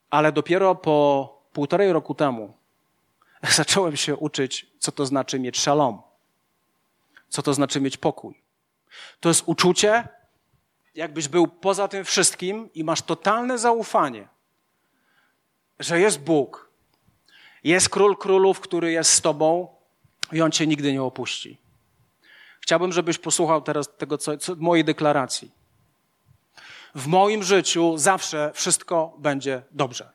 [0.10, 2.53] Ale dopiero po półtorej roku temu
[3.58, 6.01] zacząłem się uczyć, co to znaczy mieć szalom.
[7.29, 8.41] Co to znaczy mieć pokój.
[9.19, 10.08] To jest uczucie,
[10.95, 14.27] jakbyś był poza tym wszystkim i masz totalne zaufanie,
[15.79, 16.69] że jest Bóg,
[17.63, 19.67] jest Król Królów, który jest z Tobą
[20.32, 21.62] i On Cię nigdy nie opuści.
[22.63, 25.52] Chciałbym, żebyś posłuchał teraz tego, co, co mojej deklaracji.
[26.95, 30.12] W moim życiu zawsze wszystko będzie dobrze.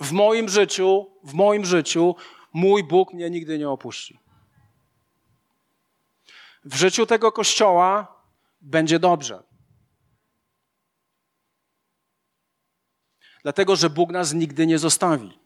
[0.00, 2.14] W moim życiu, w moim życiu
[2.52, 4.18] mój Bóg mnie nigdy nie opuści.
[6.64, 8.22] W życiu tego kościoła
[8.60, 9.42] będzie dobrze.
[13.42, 15.45] Dlatego, że Bóg nas nigdy nie zostawi.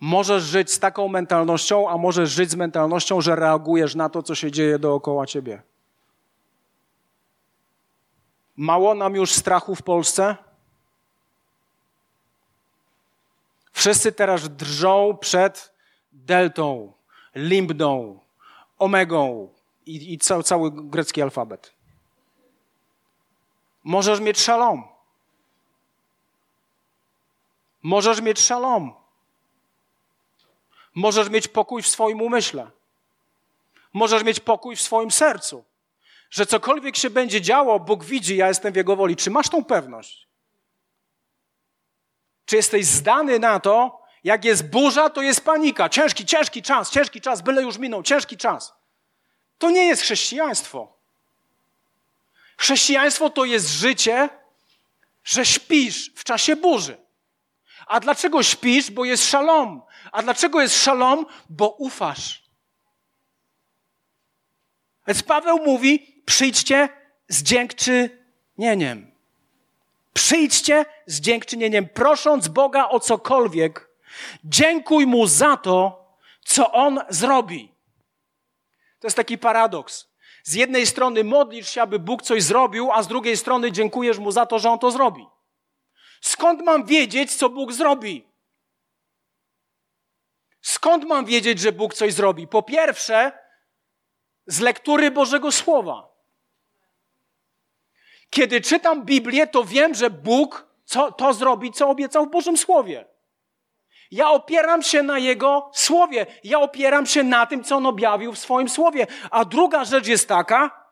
[0.00, 4.34] Możesz żyć z taką mentalnością, a możesz żyć z mentalnością, że reagujesz na to, co
[4.34, 5.62] się dzieje dookoła ciebie.
[8.56, 10.36] Mało nam już strachu w Polsce?
[13.72, 15.74] Wszyscy teraz drżą przed
[16.12, 16.92] deltą,
[17.34, 18.20] limbdą,
[18.78, 19.48] omegą
[19.86, 21.74] i, i cały, cały grecki alfabet.
[23.84, 24.84] Możesz mieć szalom.
[27.82, 28.94] Możesz mieć szalom.
[30.94, 32.70] Możesz mieć pokój w swoim umyśle.
[33.92, 35.64] Możesz mieć pokój w swoim sercu.
[36.30, 39.16] Że cokolwiek się będzie działo, Bóg widzi, ja jestem w Jego woli.
[39.16, 40.26] Czy masz tą pewność?
[42.46, 45.88] Czy jesteś zdany na to, jak jest burza, to jest panika.
[45.88, 48.74] Ciężki, ciężki czas, ciężki czas, byle już minął, ciężki czas.
[49.58, 50.92] To nie jest chrześcijaństwo.
[52.56, 54.28] Chrześcijaństwo to jest życie,
[55.24, 56.96] że śpisz w czasie burzy.
[57.86, 58.90] A dlaczego śpisz?
[58.90, 59.82] Bo jest szalom.
[60.14, 61.26] A dlaczego jest szalom?
[61.48, 62.42] Bo ufasz.
[65.06, 66.88] Więc Paweł mówi: przyjdźcie
[67.28, 69.10] z dziękczynieniem.
[70.12, 73.90] Przyjdźcie z dziękczynieniem, prosząc Boga o cokolwiek.
[74.44, 76.06] Dziękuj Mu za to,
[76.44, 77.72] co On zrobi.
[79.00, 80.08] To jest taki paradoks.
[80.42, 84.32] Z jednej strony modlisz się, aby Bóg coś zrobił, a z drugiej strony dziękujesz Mu
[84.32, 85.26] za to, że On to zrobi.
[86.20, 88.33] Skąd mam wiedzieć, co Bóg zrobi?
[90.64, 92.46] Skąd mam wiedzieć, że Bóg coś zrobi?
[92.46, 93.32] Po pierwsze,
[94.46, 96.08] z lektury Bożego Słowa.
[98.30, 103.04] Kiedy czytam Biblię, to wiem, że Bóg co, to zrobi, co obiecał w Bożym Słowie.
[104.10, 106.26] Ja opieram się na Jego Słowie.
[106.44, 109.06] Ja opieram się na tym, co On objawił w swoim Słowie.
[109.30, 110.84] A druga rzecz jest taka,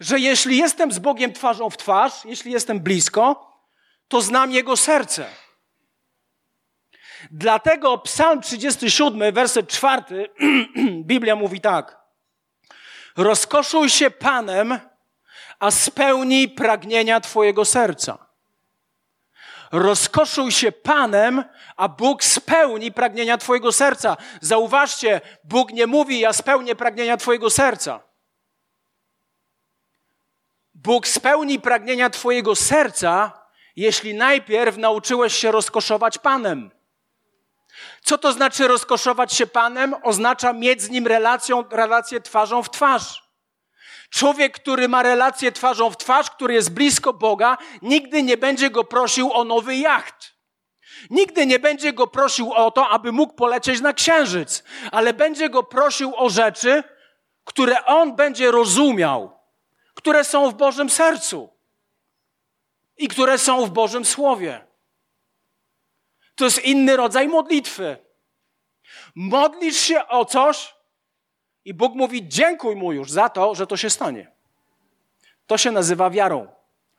[0.00, 3.52] że jeśli jestem z Bogiem twarzą w twarz, jeśli jestem blisko,
[4.08, 5.43] to znam Jego serce.
[7.30, 10.28] Dlatego Psalm 37, werset 4,
[11.10, 12.04] Biblia mówi tak.
[13.16, 14.78] Rozkoszuj się Panem,
[15.58, 18.18] a spełni pragnienia Twojego serca.
[19.72, 21.44] Rozkoszuj się Panem,
[21.76, 24.16] a Bóg spełni pragnienia Twojego serca.
[24.40, 28.00] Zauważcie, Bóg nie mówi, ja spełnię pragnienia Twojego serca.
[30.74, 33.32] Bóg spełni pragnienia Twojego serca,
[33.76, 36.70] jeśli najpierw nauczyłeś się rozkoszować Panem.
[38.02, 39.94] Co to znaczy rozkoszować się Panem?
[40.02, 43.24] Oznacza mieć z Nim relacją, relację twarzą w twarz.
[44.10, 48.84] Człowiek, który ma relację twarzą w twarz, który jest blisko Boga, nigdy nie będzie go
[48.84, 50.34] prosił o nowy jacht.
[51.10, 55.62] Nigdy nie będzie go prosił o to, aby mógł polecieć na księżyc, ale będzie go
[55.62, 56.82] prosił o rzeczy,
[57.44, 59.38] które on będzie rozumiał,
[59.94, 61.50] które są w Bożym sercu
[62.96, 64.63] i które są w Bożym Słowie.
[66.34, 67.96] To jest inny rodzaj modlitwy.
[69.14, 70.74] Modlisz się o coś
[71.64, 74.32] i Bóg mówi: Dziękuj mu już za to, że to się stanie.
[75.46, 76.48] To się nazywa wiarą,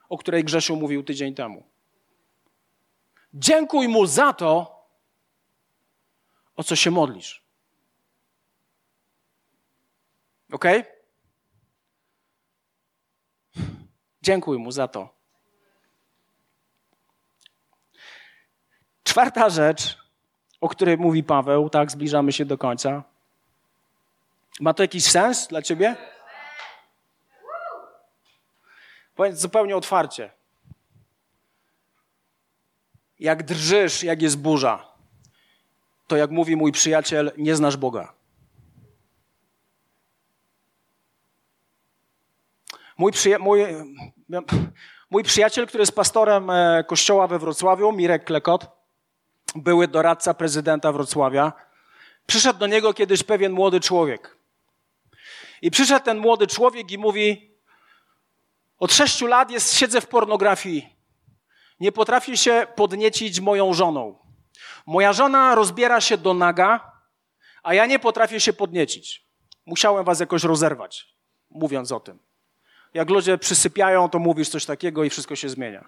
[0.09, 1.63] o której Grzesiu mówił tydzień temu.
[3.33, 4.75] Dziękuj mu za to,
[6.55, 7.45] o co się modlisz.
[10.51, 10.65] Ok?
[14.21, 15.14] Dziękuj mu za to.
[19.16, 19.97] Czwarta rzecz,
[20.61, 23.03] o której mówi Paweł, tak, zbliżamy się do końca.
[24.59, 25.95] Ma to jakiś sens dla ciebie?
[29.16, 30.32] Powiedz zupełnie otwarcie.
[33.20, 34.88] Jak drżysz, jak jest burza,
[36.07, 38.13] to jak mówi mój przyjaciel, nie znasz Boga.
[42.97, 43.66] Mój, przyja- mój,
[45.09, 48.84] mój przyjaciel, który jest pastorem e, kościoła we Wrocławiu, Mirek Klekot,
[49.55, 51.53] były doradca prezydenta Wrocławia,
[52.25, 54.37] przyszedł do niego kiedyś pewien młody człowiek.
[55.61, 57.51] I przyszedł ten młody człowiek i mówi:
[58.79, 60.95] Od sześciu lat jest, siedzę w pornografii.
[61.79, 64.17] Nie potrafię się podniecić moją żoną.
[64.85, 66.91] Moja żona rozbiera się do naga,
[67.63, 69.25] a ja nie potrafię się podniecić.
[69.65, 71.15] Musiałem was jakoś rozerwać,
[71.49, 72.19] mówiąc o tym.
[72.93, 75.85] Jak ludzie przysypiają, to mówisz coś takiego i wszystko się zmienia.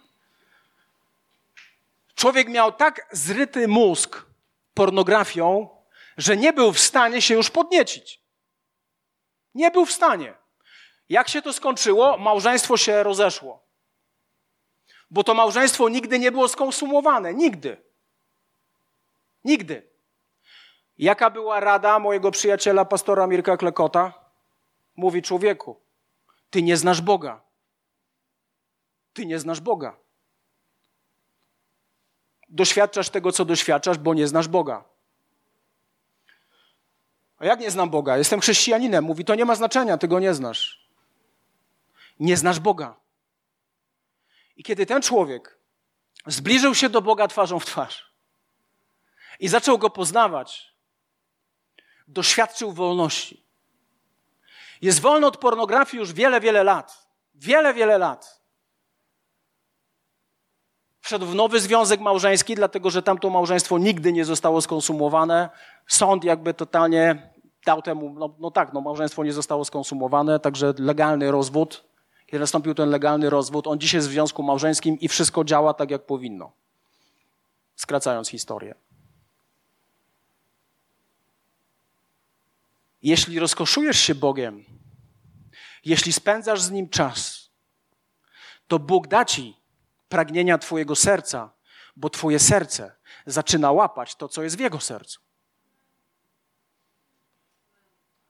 [2.18, 4.26] Człowiek miał tak zryty mózg
[4.74, 5.70] pornografią,
[6.18, 8.22] że nie był w stanie się już podniecić.
[9.56, 10.34] Nie był w stanie.
[11.10, 12.18] Jak się to skończyło?
[12.18, 13.64] Małżeństwo się rozeszło.
[15.12, 17.34] Bo to małżeństwo nigdy nie było skonsumowane.
[17.34, 17.78] Nigdy.
[19.44, 19.88] Nigdy.
[20.98, 24.14] Jaka była rada mojego przyjaciela, pastora Mirka Klekota?
[24.96, 25.80] Mówi człowieku,
[26.50, 27.42] ty nie znasz Boga.
[29.14, 30.07] Ty nie znasz Boga.
[32.50, 34.84] Doświadczasz tego, co doświadczasz, bo nie znasz Boga.
[37.40, 38.18] A jak nie znam Boga?
[38.18, 39.04] Jestem chrześcijaninem.
[39.04, 40.88] Mówi, to nie ma znaczenia, ty go nie znasz.
[42.20, 42.96] Nie znasz Boga.
[44.58, 45.58] I kiedy ten człowiek
[46.28, 48.14] zbliżył się do Boga twarzą w twarz
[49.40, 50.74] i zaczął go poznawać,
[52.08, 53.44] doświadczył wolności.
[54.82, 57.08] Jest wolny od pornografii już wiele, wiele lat.
[57.36, 58.37] Wiele, wiele lat.
[61.08, 65.50] Wszedł w nowy związek małżeński, dlatego że tamto małżeństwo nigdy nie zostało skonsumowane.
[65.88, 67.32] Sąd jakby totalnie
[67.66, 71.84] dał temu, no, no tak, no małżeństwo nie zostało skonsumowane, także legalny rozwód.
[72.26, 75.92] Kiedy nastąpił ten legalny rozwód, on dzisiaj jest w związku małżeńskim i wszystko działa tak,
[75.92, 76.52] jak powinno.
[77.76, 78.76] Skracając historię.
[83.04, 84.66] Jeśli rozkoszujesz się Bogiem,
[85.86, 87.50] jeśli spędzasz z Nim czas,
[88.68, 89.67] to Bóg da Ci
[90.10, 91.50] pragnienia Twojego serca,
[91.96, 92.96] bo Twoje serce
[93.26, 95.20] zaczyna łapać to, co jest w Jego sercu.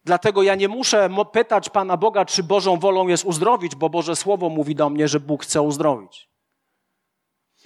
[0.03, 4.49] Dlatego ja nie muszę pytać Pana Boga, czy Bożą wolą jest uzdrowić, bo Boże Słowo
[4.49, 6.29] mówi do mnie, że Bóg chce uzdrowić.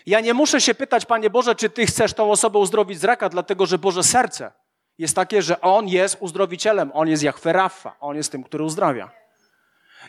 [0.05, 3.29] Ja nie muszę się pytać, Panie Boże, czy Ty chcesz tą osobę uzdrowić z raka,
[3.29, 4.51] dlatego że Boże serce
[4.97, 9.20] jest takie, że On jest uzdrowicielem, On jest Jachwę Rafa, On jest tym, który uzdrawia.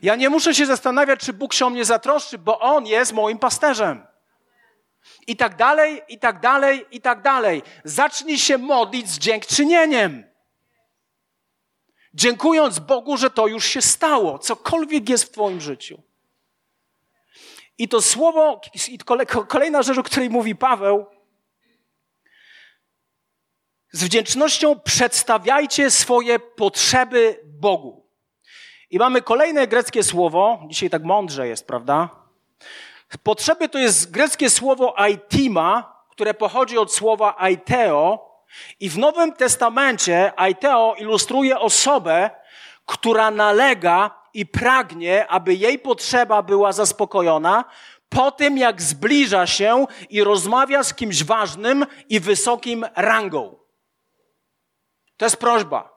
[0.03, 3.39] Ja nie muszę się zastanawiać, czy Bóg się o mnie zatroszczy, bo On jest moim
[3.39, 4.07] pasterzem.
[5.27, 7.63] I tak dalej, i tak dalej, i tak dalej.
[7.85, 10.25] Zacznij się modlić z dziękczynieniem.
[12.15, 16.03] Dziękując Bogu, że to już się stało, cokolwiek jest w Twoim życiu.
[17.79, 18.99] I to słowo, i
[19.49, 21.07] kolejna rzecz, o której mówi Paweł,
[23.93, 28.02] z wdzięcznością przedstawiajcie swoje potrzeby Bogu.
[28.93, 32.09] I mamy kolejne greckie słowo, dzisiaj tak mądrze jest, prawda?
[33.23, 38.33] Potrzeby to jest greckie słowo aitima, które pochodzi od słowa aiteo
[38.81, 42.31] i w Nowym Testamencie aiteo ilustruje osobę,
[42.87, 47.65] która nalega i pragnie, aby jej potrzeba była zaspokojona
[48.09, 53.57] po tym, jak zbliża się i rozmawia z kimś ważnym i wysokim rangą.
[55.17, 55.92] To jest prośba.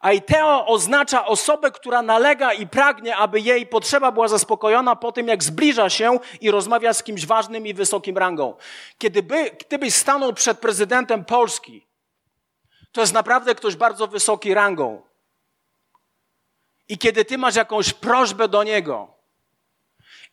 [0.00, 5.44] Aiteo oznacza osobę, która nalega i pragnie, aby jej potrzeba była zaspokojona po tym, jak
[5.44, 8.54] zbliża się i rozmawia z kimś ważnym i wysokim rangą.
[8.98, 11.86] Kiedy by, gdybyś stanął przed prezydentem Polski,
[12.92, 15.02] to jest naprawdę ktoś bardzo wysoki rangą.
[16.88, 19.08] I kiedy ty masz jakąś prośbę do niego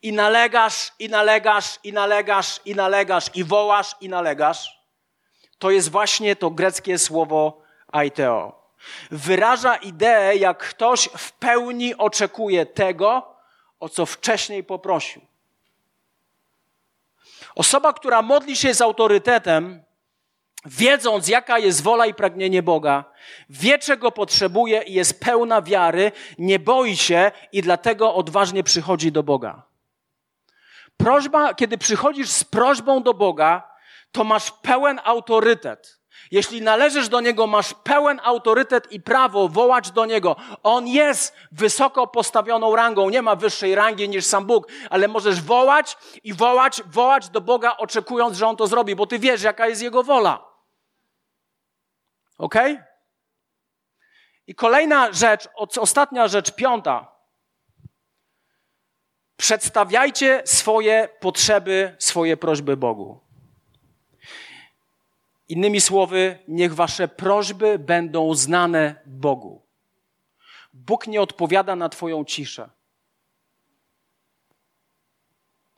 [0.02, 4.80] i nalegasz, i nalegasz, i nalegasz, i nalegasz, i wołasz, i nalegasz,
[5.60, 7.62] to jest właśnie to greckie słowo
[7.92, 8.67] aiteo.
[9.12, 13.36] Wyraża ideę, jak ktoś w pełni oczekuje tego,
[13.80, 15.22] o co wcześniej poprosił.
[17.56, 19.84] Osoba, która modli się z autorytetem,
[20.66, 23.04] wiedząc jaka jest wola i pragnienie Boga,
[23.50, 29.24] wie czego potrzebuje i jest pełna wiary, nie boi się i dlatego odważnie przychodzi do
[29.24, 29.64] Boga.
[30.98, 33.72] Prośba, kiedy przychodzisz z prośbą do Boga,
[34.12, 36.00] to masz pełen autorytet.
[36.32, 40.36] Jeśli należysz do Niego, masz pełen autorytet i prawo wołać do Niego.
[40.64, 45.98] On jest wysoko postawioną rangą, nie ma wyższej rangi niż sam Bóg, ale możesz wołać
[46.24, 49.82] i wołać, wołać do Boga, oczekując, że On to zrobi, bo Ty wiesz, jaka jest
[49.82, 50.46] Jego wola.
[52.38, 52.56] Ok?
[54.48, 55.50] I kolejna rzecz,
[55.80, 57.18] ostatnia rzecz, piąta.
[59.38, 63.27] Przedstawiajcie swoje potrzeby, swoje prośby Bogu.
[65.50, 69.62] Innymi słowy, niech wasze prośby będą znane Bogu.
[70.74, 72.70] Bóg nie odpowiada na Twoją ciszę.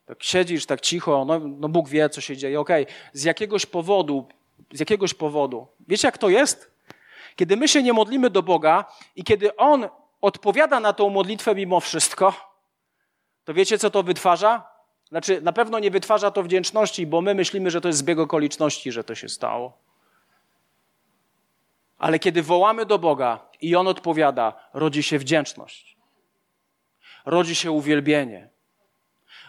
[0.06, 2.60] Tak siedzisz tak cicho, no, no Bóg wie, co się dzieje.
[2.60, 2.94] Okej, okay.
[3.12, 4.28] z jakiegoś powodu,
[4.72, 5.66] z jakiegoś powodu.
[5.88, 6.70] Wiecie, jak to jest?
[7.36, 8.84] Kiedy my się nie modlimy do Boga
[9.16, 9.88] i kiedy On
[10.20, 12.34] odpowiada na tą modlitwę mimo wszystko,
[13.44, 14.70] to wiecie, co to wytwarza?
[15.10, 18.92] Znaczy, na pewno nie wytwarza to wdzięczności, bo my myślimy, że to jest zbieg okoliczności,
[18.92, 19.72] że to się stało.
[21.98, 25.96] Ale kiedy wołamy do Boga i On odpowiada, rodzi się wdzięczność.
[27.26, 28.48] Rodzi się uwielbienie.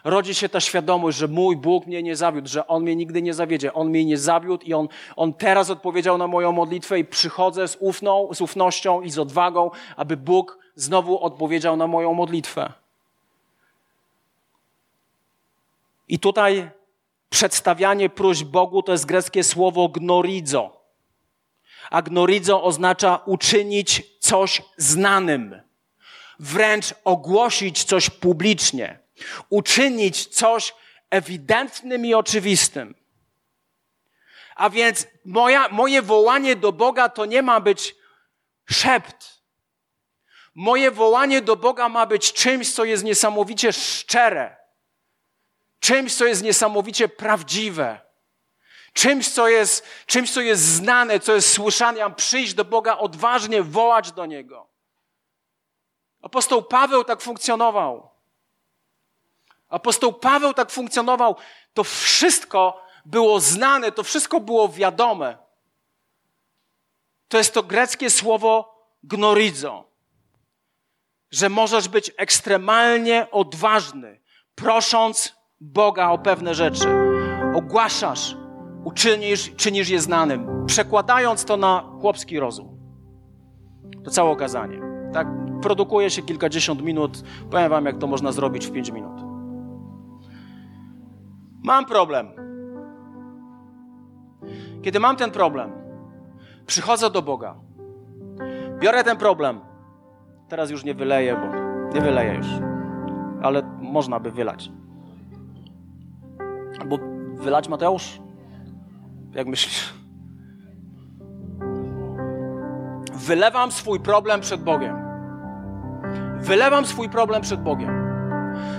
[0.04, 3.34] Rodzi się ta świadomość, że mój Bóg mnie nie zawiódł, że On mnie nigdy nie
[3.34, 3.72] zawiedzie.
[3.72, 7.76] On mnie nie zawiódł i On, on teraz odpowiedział na moją modlitwę i przychodzę z,
[7.80, 12.81] ufną, z ufnością i z odwagą, aby Bóg znowu odpowiedział na moją modlitwę.
[16.12, 16.70] I tutaj
[17.30, 20.82] przedstawianie próśb Bogu to jest greckie słowo gnoridzo.
[21.90, 25.62] A gnoridzo oznacza uczynić coś znanym,
[26.38, 28.98] wręcz ogłosić coś publicznie,
[29.50, 30.74] uczynić coś
[31.10, 32.94] ewidentnym i oczywistym.
[34.56, 37.94] A więc moja, moje wołanie do Boga to nie ma być
[38.70, 39.42] szept.
[40.54, 44.61] Moje wołanie do Boga ma być czymś, co jest niesamowicie szczere
[45.82, 48.00] czymś, co jest niesamowicie prawdziwe,
[48.92, 52.00] czymś, co jest, czymś, co jest znane, co jest słyszane.
[52.00, 54.68] Mam przyjść do Boga odważnie, wołać do Niego.
[56.22, 58.10] Apostoł Paweł tak funkcjonował.
[59.68, 61.36] Apostoł Paweł tak funkcjonował.
[61.74, 65.38] To wszystko było znane, to wszystko było wiadome.
[67.28, 69.84] To jest to greckie słowo gnorizo,
[71.30, 74.20] że możesz być ekstremalnie odważny,
[74.54, 76.88] prosząc Boga o pewne rzeczy.
[77.54, 78.36] Ogłaszasz,
[78.84, 82.68] uczynisz, czynisz je znanym, przekładając to na chłopski rozum.
[84.04, 84.80] To całe okazanie.
[85.12, 85.26] Tak,
[85.62, 87.22] produkuje się kilkadziesiąt minut.
[87.50, 89.20] Powiem wam, jak to można zrobić w pięć minut.
[91.64, 92.28] Mam problem.
[94.82, 95.72] Kiedy mam ten problem,
[96.66, 97.54] przychodzę do Boga.
[98.78, 99.60] Biorę ten problem.
[100.48, 101.46] Teraz już nie wyleję, bo
[101.94, 102.46] nie wyleję już.
[103.42, 104.70] Ale można by wylać.
[106.82, 106.98] Albo
[107.34, 108.20] wylać Mateusz?
[109.34, 109.94] Jak myślisz?
[113.12, 114.96] Wylewam swój problem przed Bogiem.
[116.38, 117.90] Wylewam swój problem przed Bogiem.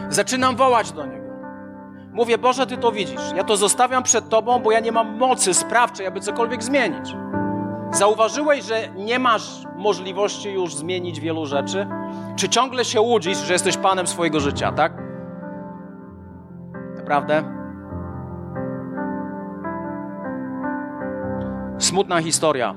[0.09, 1.33] Zaczynam wołać do Niego.
[2.11, 3.21] Mówię, Boże, Ty to widzisz.
[3.35, 7.15] Ja to zostawiam przed Tobą, bo ja nie mam mocy sprawczej, aby cokolwiek zmienić.
[7.91, 11.87] Zauważyłeś, że nie masz możliwości już zmienić wielu rzeczy?
[12.35, 14.93] Czy ciągle się łudzisz, że jesteś Panem swojego życia, tak?
[16.95, 17.62] Naprawdę?
[21.83, 22.75] Smutna historia.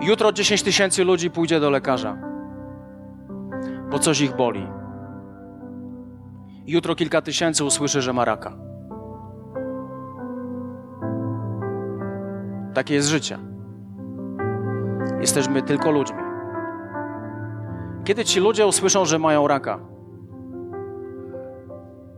[0.00, 2.16] Jutro 10 tysięcy ludzi pójdzie do lekarza,
[3.90, 4.66] bo coś ich boli.
[6.66, 8.52] Jutro kilka tysięcy usłyszy, że ma raka.
[12.74, 13.38] Takie jest życie.
[15.20, 16.22] Jesteśmy tylko ludźmi.
[18.04, 19.78] Kiedy ci ludzie usłyszą, że mają raka,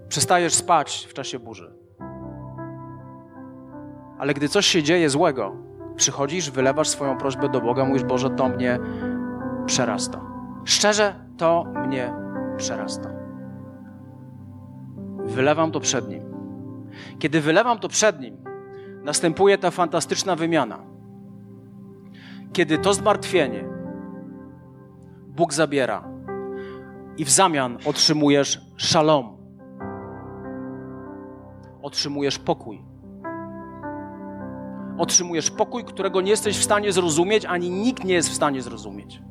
[0.08, 1.72] przestajesz spać w czasie burzy.
[4.18, 8.48] Ale gdy coś się dzieje złego, przychodzisz, wylewasz swoją prośbę do Boga, mówisz: Boże, to
[8.48, 8.78] mnie
[9.66, 10.20] przerasta.
[10.64, 12.14] Szczerze, to mnie
[12.56, 13.10] przerasta.
[15.24, 16.22] Wylewam to przed Nim.
[17.18, 18.36] Kiedy wylewam to przed Nim,
[19.04, 20.78] następuje ta fantastyczna wymiana.
[22.52, 23.64] Kiedy to zmartwienie
[25.26, 26.08] Bóg zabiera
[27.16, 29.36] i w zamian otrzymujesz szalom.
[31.82, 32.91] Otrzymujesz pokój.
[34.98, 39.22] Otrzymujesz pokój, którego nie jesteś w stanie zrozumieć, ani nikt nie jest w stanie zrozumieć.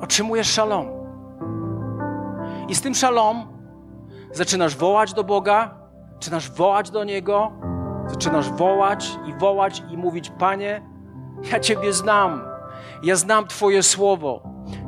[0.00, 0.86] Otrzymujesz szalom.
[2.68, 3.46] I z tym szalom
[4.32, 5.74] zaczynasz wołać do Boga,
[6.14, 7.52] zaczynasz wołać do Niego,
[8.06, 10.82] zaczynasz wołać i wołać i mówić: Panie,
[11.52, 12.42] ja Ciebie znam,
[13.02, 14.42] ja znam Twoje słowo.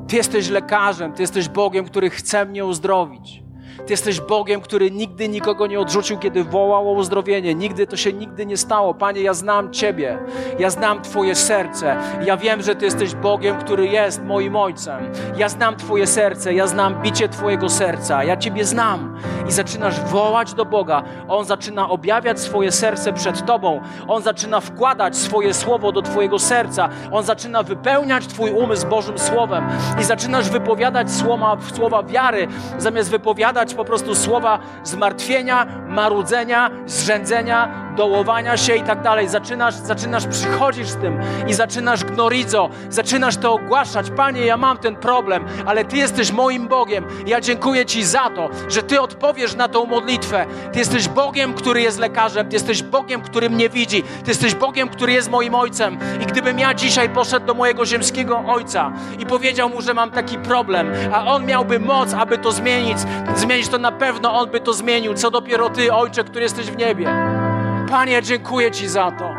[0.08, 3.45] Ty jesteś lekarzem, Ty jesteś Bogiem, który chce mnie uzdrowić.
[3.76, 7.54] Ty jesteś Bogiem, który nigdy nikogo nie odrzucił, kiedy wołał o uzdrowienie.
[7.54, 8.94] Nigdy to się nigdy nie stało.
[8.94, 10.18] Panie, ja znam Ciebie.
[10.58, 11.96] Ja znam Twoje serce.
[12.24, 15.12] Ja wiem, że Ty jesteś Bogiem, który jest moim Ojcem.
[15.36, 16.54] Ja znam Twoje serce.
[16.54, 18.24] Ja znam bicie Twojego serca.
[18.24, 19.16] Ja Ciebie znam.
[19.48, 21.02] I zaczynasz wołać do Boga.
[21.28, 23.80] On zaczyna objawiać swoje serce przed Tobą.
[24.08, 26.88] On zaczyna wkładać swoje słowo do Twojego serca.
[27.12, 29.64] On zaczyna wypełniać Twój umysł Bożym Słowem.
[30.00, 32.48] I zaczynasz wypowiadać słowa, słowa wiary,
[32.78, 39.28] zamiast wypowiadać po prostu słowa zmartwienia, marudzenia, zrzędzenia, dołowania się i tak dalej.
[39.28, 44.10] Zaczynasz, zaczynasz, przychodzisz z tym i zaczynasz gnorizo, zaczynasz to ogłaszać.
[44.10, 47.04] Panie, ja mam ten problem, ale Ty jesteś moim Bogiem.
[47.26, 50.46] Ja dziękuję Ci za to, że Ty odpowiesz na tą modlitwę.
[50.72, 52.48] Ty jesteś Bogiem, który jest lekarzem.
[52.48, 54.02] Ty jesteś Bogiem, który mnie widzi.
[54.02, 55.98] Ty jesteś Bogiem, który jest moim Ojcem.
[56.22, 60.38] I gdybym ja dzisiaj poszedł do mojego ziemskiego Ojca i powiedział Mu, że mam taki
[60.38, 62.98] problem, a On miałby moc, aby to zmienić,
[63.36, 65.14] zmienić to na pewno On by to zmienił.
[65.14, 67.45] Co dopiero Ty, Ojcze, który jesteś w niebie.
[67.90, 69.34] Panie, dziękuję Ci za to.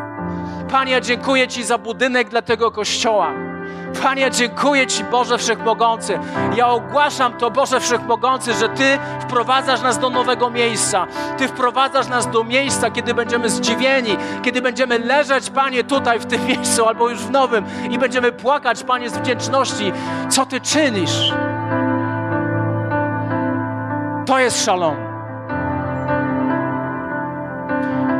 [0.70, 3.32] Panie, dziękuję Ci za budynek dla tego kościoła.
[4.02, 6.18] Panie, dziękuję Ci, Boże Wszechmogący.
[6.56, 11.06] Ja ogłaszam to, Boże Wszechmogący, że Ty wprowadzasz nas do nowego miejsca.
[11.38, 16.46] Ty wprowadzasz nas do miejsca, kiedy będziemy zdziwieni, kiedy będziemy leżeć, Panie, tutaj w tym
[16.48, 19.92] miejscu albo już w nowym i będziemy płakać, Panie, z wdzięczności,
[20.28, 21.32] co Ty czynisz.
[24.26, 25.07] To jest szalom.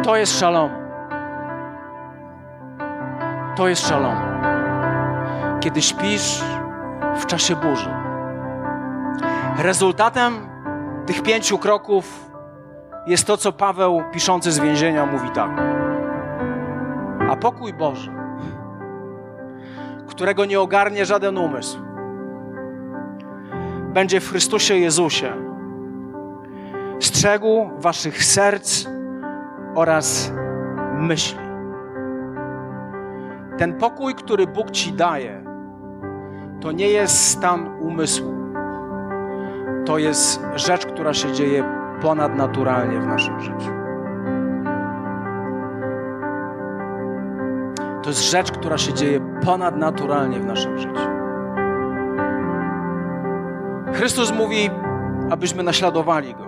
[0.09, 0.71] To jest szalom.
[3.57, 4.17] To jest szalom.
[5.61, 6.43] Kiedy śpisz
[7.17, 7.91] w czasie burzy.
[9.59, 10.49] Rezultatem
[11.07, 12.31] tych pięciu kroków
[13.07, 15.51] jest to, co Paweł, piszący z więzienia, mówi tak.
[17.31, 18.13] A pokój Boży,
[20.07, 21.79] którego nie ogarnie żaden umysł,
[23.93, 25.33] będzie w Chrystusie Jezusie
[27.01, 28.98] strzegł waszych serc
[29.75, 30.33] oraz
[30.95, 31.49] myśli.
[33.59, 35.45] Ten pokój, który Bóg ci daje,
[36.61, 38.35] to nie jest stan umysłu.
[39.87, 41.65] To jest rzecz, która się dzieje
[42.03, 43.71] ponadnaturalnie w naszym życiu.
[48.03, 51.09] To jest rzecz, która się dzieje ponadnaturalnie w naszym życiu.
[53.93, 54.71] Chrystus mówi,
[55.31, 56.47] abyśmy naśladowali Go.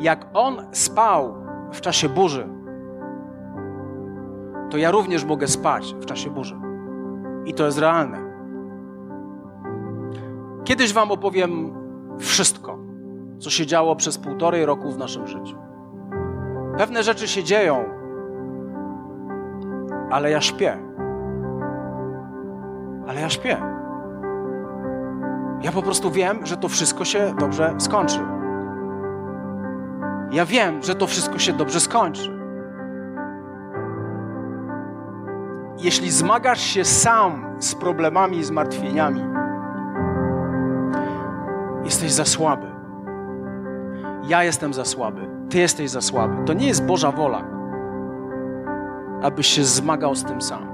[0.00, 2.48] Jak On spał w czasie burzy,
[4.70, 6.56] to ja również mogę spać w czasie burzy.
[7.44, 8.18] I to jest realne.
[10.64, 11.74] Kiedyś Wam opowiem
[12.18, 12.78] wszystko,
[13.38, 15.56] co się działo przez półtorej roku w naszym życiu.
[16.78, 17.84] Pewne rzeczy się dzieją,
[20.10, 20.78] ale ja śpię.
[23.08, 23.56] Ale ja śpię.
[25.62, 28.37] Ja po prostu wiem, że to wszystko się dobrze skończy.
[30.30, 32.38] Ja wiem, że to wszystko się dobrze skończy.
[35.78, 39.24] Jeśli zmagasz się sam z problemami i zmartwieniami,
[41.84, 42.66] jesteś za słaby.
[44.28, 45.28] Ja jestem za słaby.
[45.50, 46.44] Ty jesteś za słaby.
[46.44, 47.44] To nie jest Boża wola,
[49.22, 50.68] abyś się zmagał z tym sam.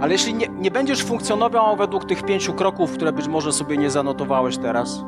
[0.00, 3.90] Ale jeśli nie, nie będziesz funkcjonował według tych pięciu kroków, które być może sobie nie
[3.90, 5.04] zanotowałeś teraz,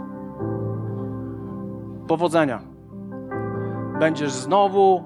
[2.10, 2.60] powodzenia.
[3.98, 5.04] Będziesz znowu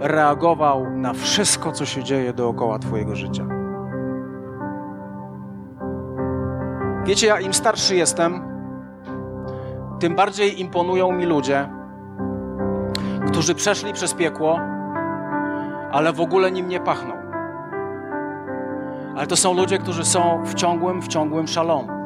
[0.00, 3.46] reagował na wszystko, co się dzieje dookoła Twojego życia.
[7.04, 8.42] Wiecie, ja im starszy jestem,
[9.98, 11.68] tym bardziej imponują mi ludzie,
[13.26, 14.60] którzy przeszli przez piekło,
[15.92, 17.14] ale w ogóle nim nie pachną.
[19.16, 22.03] Ale to są ludzie, którzy są w ciągłym, w ciągłym szalom.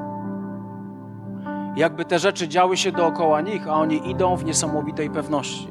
[1.76, 5.68] Jakby te rzeczy działy się dookoła nich, a oni idą w niesamowitej pewności.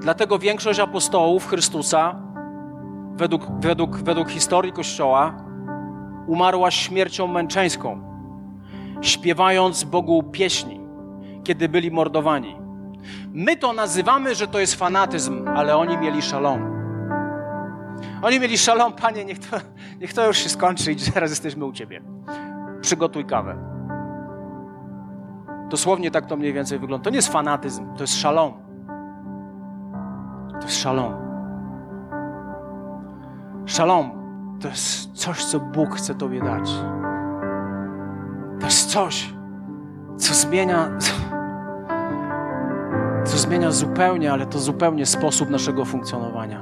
[0.00, 2.20] Dlatego większość apostołów Chrystusa,
[3.14, 5.34] według, według, według historii Kościoła,
[6.26, 8.00] umarła śmiercią męczeńską,
[9.00, 10.80] śpiewając Bogu pieśni,
[11.44, 12.56] kiedy byli mordowani.
[13.32, 16.80] My to nazywamy, że to jest fanatyzm, ale oni mieli szalom.
[18.22, 19.56] Oni mieli szalom, panie, niech to,
[20.00, 22.02] niech to już się skończy i teraz jesteśmy u ciebie.
[22.80, 23.79] Przygotuj kawę.
[25.70, 27.04] Dosłownie tak to mniej więcej wygląda.
[27.04, 28.52] To nie jest fanatyzm, to jest szalom.
[30.52, 31.14] To jest szalom.
[33.66, 34.10] Szalom
[34.60, 36.70] to jest coś, co Bóg chce Tobie dać.
[38.60, 39.34] To jest coś,
[40.16, 40.88] co zmienia,
[43.24, 46.60] co zmienia zupełnie, ale to zupełnie sposób naszego funkcjonowania.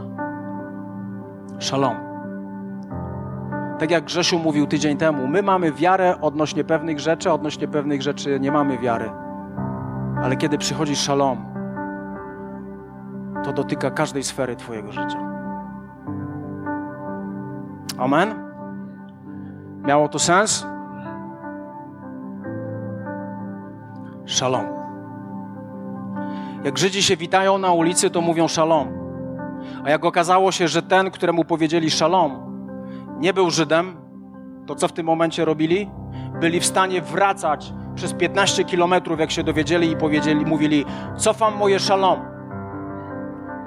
[1.59, 2.07] Szalom.
[3.78, 8.40] Tak jak Grzesiu mówił tydzień temu, my mamy wiarę odnośnie pewnych rzeczy, odnośnie pewnych rzeczy
[8.40, 9.10] nie mamy wiary.
[10.22, 11.46] Ale kiedy przychodzi szalom,
[13.44, 15.18] to dotyka każdej sfery Twojego życia.
[17.98, 18.34] Amen?
[19.86, 20.66] Miało to sens?
[24.24, 24.64] Szalom.
[26.64, 28.88] Jak Żydzi się witają na ulicy, to mówią szalom.
[29.84, 32.47] A jak okazało się, że ten, któremu powiedzieli szalom,
[33.18, 33.96] nie był Żydem,
[34.66, 35.90] to co w tym momencie robili?
[36.40, 40.84] Byli w stanie wracać przez 15 kilometrów, jak się dowiedzieli i powiedzieli, mówili,
[41.16, 42.20] cofam moje szalom.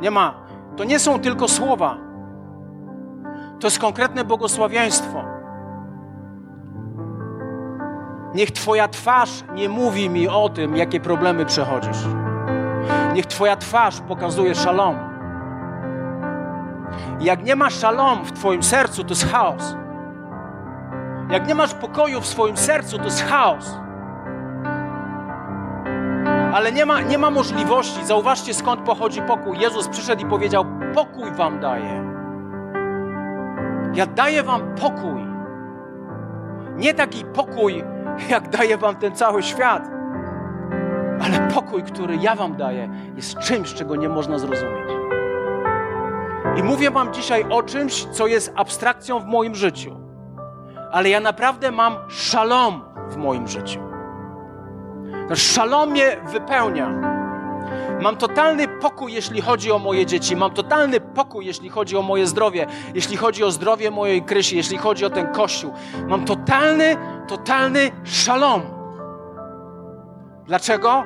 [0.01, 0.33] Nie ma.
[0.77, 1.97] To nie są tylko słowa.
[3.59, 5.23] To jest konkretne błogosławieństwo.
[8.33, 12.05] Niech Twoja twarz nie mówi mi o tym, jakie problemy przechodzisz.
[13.13, 15.10] Niech Twoja twarz pokazuje szalom.
[17.19, 19.75] Jak nie masz szalom w Twoim sercu, to jest chaos.
[21.29, 23.79] Jak nie masz pokoju w swoim sercu, to jest chaos.
[26.53, 28.05] Ale nie ma, nie ma możliwości.
[28.05, 29.59] Zauważcie, skąd pochodzi pokój.
[29.59, 32.11] Jezus przyszedł i powiedział: Pokój wam daję.
[33.93, 35.27] Ja daję wam pokój.
[36.77, 37.83] Nie taki pokój,
[38.29, 39.89] jak daje wam ten cały świat,
[41.23, 45.00] ale pokój, który ja wam daję, jest czymś, czego nie można zrozumieć.
[46.55, 49.95] I mówię wam dzisiaj o czymś, co jest abstrakcją w moim życiu,
[50.91, 53.79] ale ja naprawdę mam szalom w moim życiu.
[55.35, 56.89] Szalom mnie wypełnia.
[58.01, 60.35] Mam totalny pokój, jeśli chodzi o moje dzieci.
[60.35, 64.77] Mam totalny pokój, jeśli chodzi o moje zdrowie, jeśli chodzi o zdrowie mojej Krysi, jeśli
[64.77, 65.73] chodzi o ten kościół.
[66.07, 66.97] Mam totalny,
[67.27, 68.61] totalny szalom.
[70.45, 71.03] Dlaczego?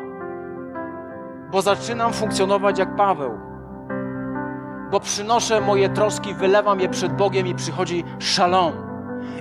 [1.51, 3.44] Bo zaczynam funkcjonować jak Paweł.
[4.95, 8.73] Bo przynoszę moje troski, wylewam je przed Bogiem i przychodzi szalom.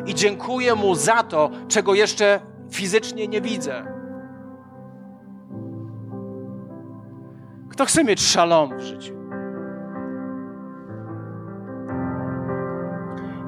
[0.07, 2.40] I dziękuję Mu za to, czego jeszcze
[2.70, 3.86] fizycznie nie widzę.
[7.68, 9.14] Kto chce mieć szalom w życiu?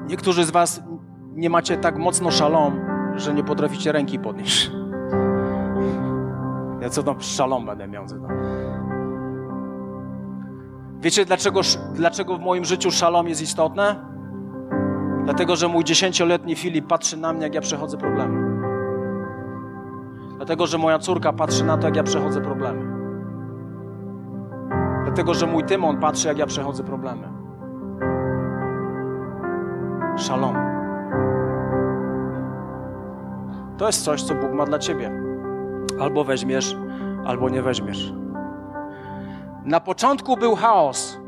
[0.07, 0.81] Niektórzy z Was
[1.35, 2.79] nie macie tak mocno szalom,
[3.15, 4.71] że nie potraficie ręki podnieść.
[6.81, 8.05] Ja co tam szalom będę miał?
[8.05, 8.15] Co
[11.07, 11.61] Wiecie, dlaczego,
[11.93, 13.95] dlaczego w moim życiu szalom jest istotne?
[15.23, 18.61] Dlatego, że mój dziesięcioletni Filip patrzy na mnie, jak ja przechodzę problemy.
[20.37, 22.85] Dlatego, że moja córka patrzy na to, jak ja przechodzę problemy.
[25.03, 27.27] Dlatego, że mój Tymon patrzy, jak ja przechodzę problemy.
[30.17, 30.55] Szalom.
[33.77, 35.11] To jest coś, co Bóg ma dla ciebie.
[35.99, 36.77] Albo weźmiesz,
[37.25, 38.13] albo nie weźmiesz.
[39.67, 41.19] Na początku był chaos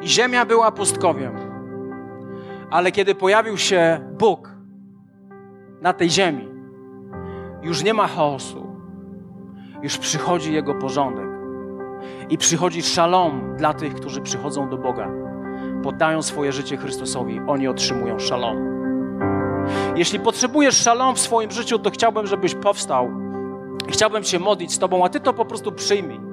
[0.00, 1.36] i ziemia była pustkowiem.
[2.70, 4.50] Ale kiedy pojawił się Bóg
[5.80, 6.48] na tej ziemi,
[7.62, 8.66] już nie ma chaosu.
[9.82, 11.28] Już przychodzi Jego porządek.
[12.28, 15.08] I przychodzi szalom dla tych, którzy przychodzą do Boga.
[15.82, 17.40] Poddają swoje życie Chrystusowi.
[17.46, 18.56] Oni otrzymują szalom.
[19.96, 23.10] Jeśli potrzebujesz szalom w swoim życiu, to chciałbym, żebyś powstał.
[23.88, 26.29] Chciałbym się modlić z Tobą, a Ty to po prostu przyjmij.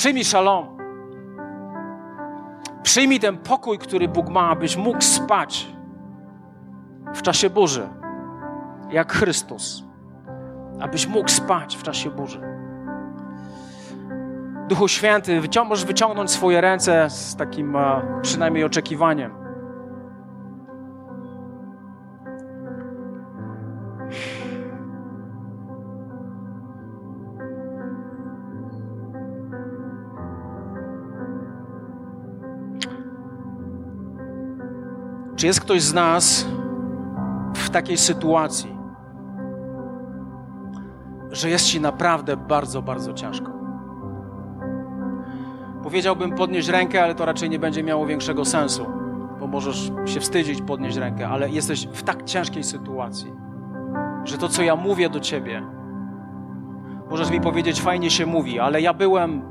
[0.00, 0.66] Przyjmij szalom.
[2.82, 5.66] Przyjmij ten pokój, który Bóg ma, abyś mógł spać
[7.14, 7.88] w czasie burzy,
[8.90, 9.84] jak Chrystus.
[10.80, 12.40] Abyś mógł spać w czasie burzy.
[14.68, 19.39] Duchu Święty, możesz wyciągnąć swoje ręce z takim a, przynajmniej oczekiwaniem.
[35.40, 36.46] Czy jest ktoś z nas
[37.54, 38.76] w takiej sytuacji,
[41.30, 43.52] że jest ci naprawdę bardzo, bardzo ciężko?
[45.82, 48.86] Powiedziałbym podnieść rękę, ale to raczej nie będzie miało większego sensu,
[49.40, 53.32] bo możesz się wstydzić podnieść rękę, ale jesteś w tak ciężkiej sytuacji,
[54.24, 55.62] że to, co ja mówię do ciebie,
[57.10, 59.42] możesz mi powiedzieć, fajnie się mówi, ale ja byłem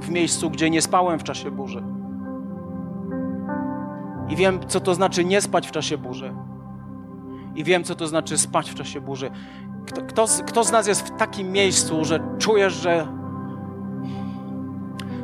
[0.00, 1.93] w miejscu, gdzie nie spałem w czasie burzy.
[4.28, 6.34] I wiem, co to znaczy nie spać w czasie burzy.
[7.54, 9.30] I wiem, co to znaczy spać w czasie burzy.
[9.86, 13.06] Kto, kto, kto z nas jest w takim miejscu, że czujesz, że,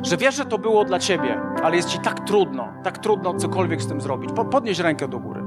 [0.03, 3.81] że wiesz, że to było dla ciebie, ale jest ci tak trudno, tak trudno cokolwiek
[3.81, 4.31] z tym zrobić.
[4.35, 5.43] Po, podnieś rękę do góry.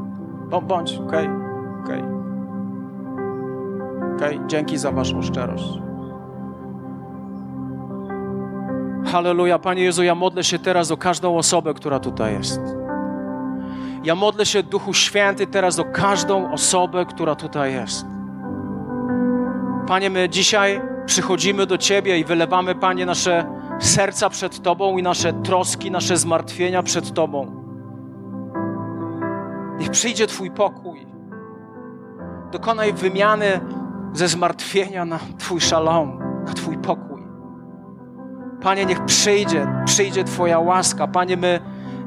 [0.62, 1.28] Bądź, okej, okay,
[1.84, 2.02] okej.
[2.02, 2.14] Okay.
[4.16, 5.78] Okay, dzięki za waszą szczerość.
[9.06, 12.60] Halleluja, Panie Jezu, ja modlę się teraz o każdą osobę, która tutaj jest.
[14.04, 18.06] Ja modlę się, Duchu Święty, teraz o każdą osobę, która tutaj jest.
[19.86, 23.46] Panie, my dzisiaj przychodzimy do Ciebie i wylewamy, Panie, nasze
[23.80, 27.64] serca przed Tobą i nasze troski, nasze zmartwienia przed Tobą.
[29.78, 31.06] Niech przyjdzie Twój pokój.
[32.52, 33.60] Dokonaj wymiany
[34.12, 37.22] ze zmartwienia na Twój szalom, na Twój pokój.
[38.62, 41.06] Panie, niech przyjdzie, przyjdzie Twoja łaska.
[41.06, 41.60] Panie, my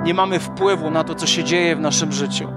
[0.04, 2.48] nie mamy wpływu na to, co się dzieje w naszym życiu.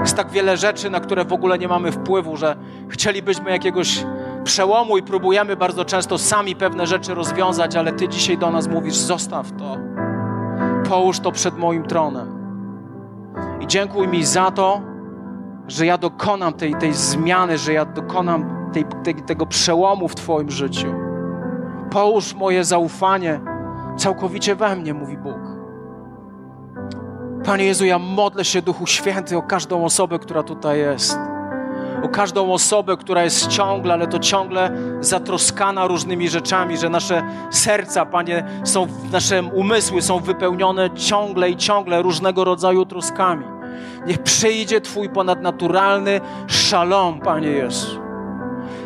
[0.00, 2.56] Jest tak wiele rzeczy, na które w ogóle nie mamy wpływu, że
[2.88, 4.04] chcielibyśmy jakiegoś
[4.44, 8.96] przełomu i próbujemy bardzo często sami pewne rzeczy rozwiązać, ale Ty dzisiaj do nas mówisz:
[8.96, 9.76] zostaw to,
[10.88, 12.40] połóż to przed moim tronem.
[13.60, 14.80] I dziękuj mi za to,
[15.68, 20.50] że ja dokonam tej, tej zmiany, że ja dokonam tej, tej, tego przełomu w Twoim
[20.50, 20.94] życiu.
[21.90, 23.40] Połóż moje zaufanie
[23.96, 25.49] całkowicie we mnie, mówi Bóg.
[27.44, 31.18] Panie Jezu, ja modlę się, Duchu Święty, o każdą osobę, która tutaj jest.
[32.02, 38.06] O każdą osobę, która jest ciągle, ale to ciągle zatroskana różnymi rzeczami, że nasze serca,
[38.06, 43.44] Panie, są, nasze umysły są wypełnione ciągle i ciągle różnego rodzaju troskami.
[44.06, 48.00] Niech przyjdzie Twój ponadnaturalny szalom, Panie Jezu.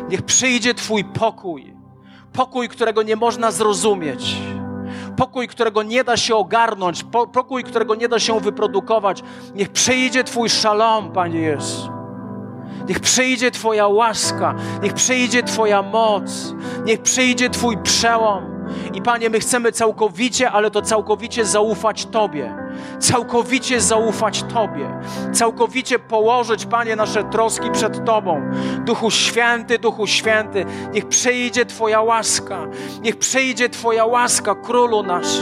[0.09, 1.75] Niech przyjdzie Twój pokój.
[2.33, 4.35] Pokój, którego nie można zrozumieć
[5.17, 9.23] pokój, którego nie da się ogarnąć, pokój, którego nie da się wyprodukować.
[9.55, 11.89] Niech przyjdzie Twój szalom, Panie Jezu.
[12.87, 16.55] Niech przyjdzie Twoja łaska, niech przyjdzie Twoja moc,
[16.85, 18.54] niech przyjdzie Twój przełom.
[18.93, 22.55] I Panie, my chcemy całkowicie, ale to całkowicie zaufać Tobie.
[22.99, 24.99] Całkowicie zaufać Tobie.
[25.33, 28.51] Całkowicie położyć, Panie, nasze troski przed Tobą.
[28.85, 32.67] Duchu Święty, Duchu Święty, niech przyjdzie Twoja łaska.
[33.01, 35.37] Niech przyjdzie Twoja łaska, Królu nasz.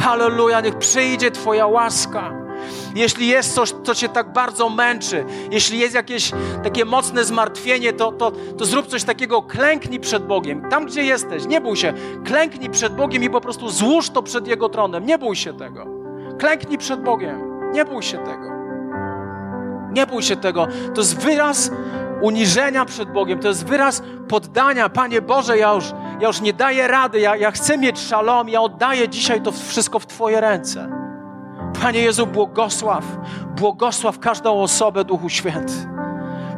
[0.00, 2.41] Halleluja, niech przyjdzie Twoja łaska.
[2.94, 6.32] Jeśli jest coś, co cię tak bardzo męczy, jeśli jest jakieś
[6.64, 10.68] takie mocne zmartwienie, to, to, to zrób coś takiego, klęknij przed Bogiem.
[10.70, 11.92] Tam, gdzie jesteś, nie bój się.
[12.24, 15.06] Klęknij przed Bogiem i po prostu złóż to przed Jego tronem.
[15.06, 15.86] Nie bój się tego.
[16.38, 17.52] Klęknij przed Bogiem.
[17.72, 18.52] Nie bój się tego.
[19.92, 20.66] Nie bój się tego.
[20.94, 21.70] To jest wyraz
[22.20, 24.88] uniżenia przed Bogiem, to jest wyraz poddania.
[24.88, 25.84] Panie Boże, ja już,
[26.20, 29.98] ja już nie daję rady, ja, ja chcę mieć szalom, ja oddaję dzisiaj to wszystko
[29.98, 30.88] w Twoje ręce.
[31.82, 33.04] Panie Jezu, błogosław,
[33.56, 35.72] błogosław każdą osobę, Duchu Święty.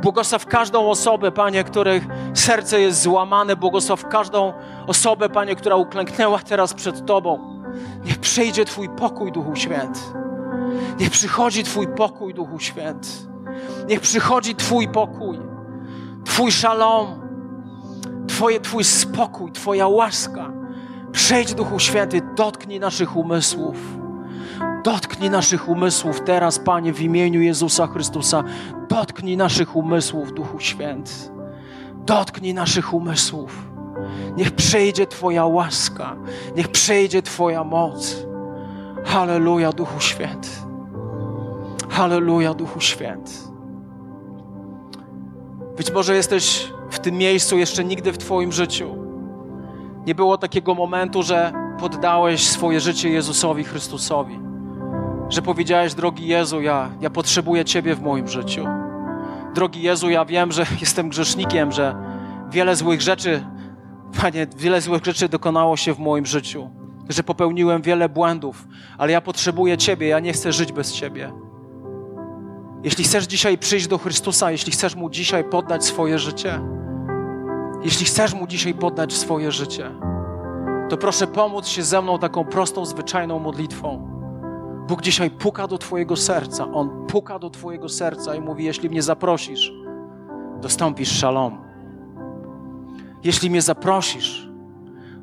[0.02, 3.56] Błogosław każdą osobę, Panie, których serce jest złamane.
[3.56, 4.52] Błogosław każdą
[4.86, 7.62] osobę, Panie, która uklęknęła teraz przed Tobą.
[8.04, 10.00] Niech przyjdzie Twój pokój, Duchu Święty.
[10.98, 13.08] Niech przychodzi Twój pokój, Duchu Święty.
[13.88, 15.38] Niech przychodzi Twój pokój,
[16.24, 17.06] Twój szalom,
[18.28, 20.52] Twoje, Twój spokój, Twoja łaska.
[21.12, 24.03] Przejdź, Duchu Święty, dotknij naszych umysłów.
[24.84, 28.44] Dotknij naszych umysłów teraz, Panie, w imieniu Jezusa Chrystusa.
[28.88, 31.12] Dotknij naszych umysłów, Duchu Święty.
[31.94, 33.68] Dotknij naszych umysłów.
[34.36, 36.16] Niech przyjdzie Twoja łaska,
[36.56, 38.16] niech przyjdzie Twoja moc.
[39.04, 40.48] Halleluja, Duchu Święty.
[41.88, 43.32] Halleluja, Duchu Święty.
[45.76, 48.96] Być może jesteś w tym miejscu jeszcze nigdy w Twoim życiu.
[50.06, 54.44] Nie było takiego momentu, że poddałeś swoje życie Jezusowi Chrystusowi
[55.28, 58.66] że powiedziałeś, drogi Jezu, ja, ja potrzebuję Ciebie w moim życiu.
[59.54, 61.94] Drogi Jezu, ja wiem, że jestem grzesznikiem, że
[62.50, 63.44] wiele złych rzeczy,
[64.20, 66.70] Panie, wiele złych rzeczy dokonało się w moim życiu,
[67.08, 68.68] że popełniłem wiele błędów,
[68.98, 71.32] ale ja potrzebuję Ciebie, ja nie chcę żyć bez Ciebie.
[72.84, 76.60] Jeśli chcesz dzisiaj przyjść do Chrystusa, jeśli chcesz Mu dzisiaj poddać swoje życie,
[77.84, 79.90] jeśli chcesz Mu dzisiaj poddać swoje życie,
[80.94, 84.14] to proszę pomóc się ze mną taką prostą, zwyczajną modlitwą
[84.88, 86.72] Bóg dzisiaj puka do Twojego serca.
[86.72, 89.72] On puka do Twojego serca i mówi: Jeśli mnie zaprosisz,
[90.60, 91.58] dostąpisz szalom.
[93.24, 94.48] Jeśli mnie zaprosisz,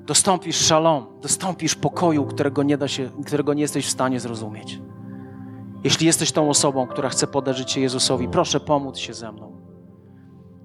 [0.06, 4.82] dostąpisz szalom, dostąpisz pokoju, którego nie, da się, którego nie jesteś w stanie zrozumieć.
[5.84, 9.62] Jeśli jesteś tą osobą, która chce podarzyć się Jezusowi, proszę pomóc się ze mną.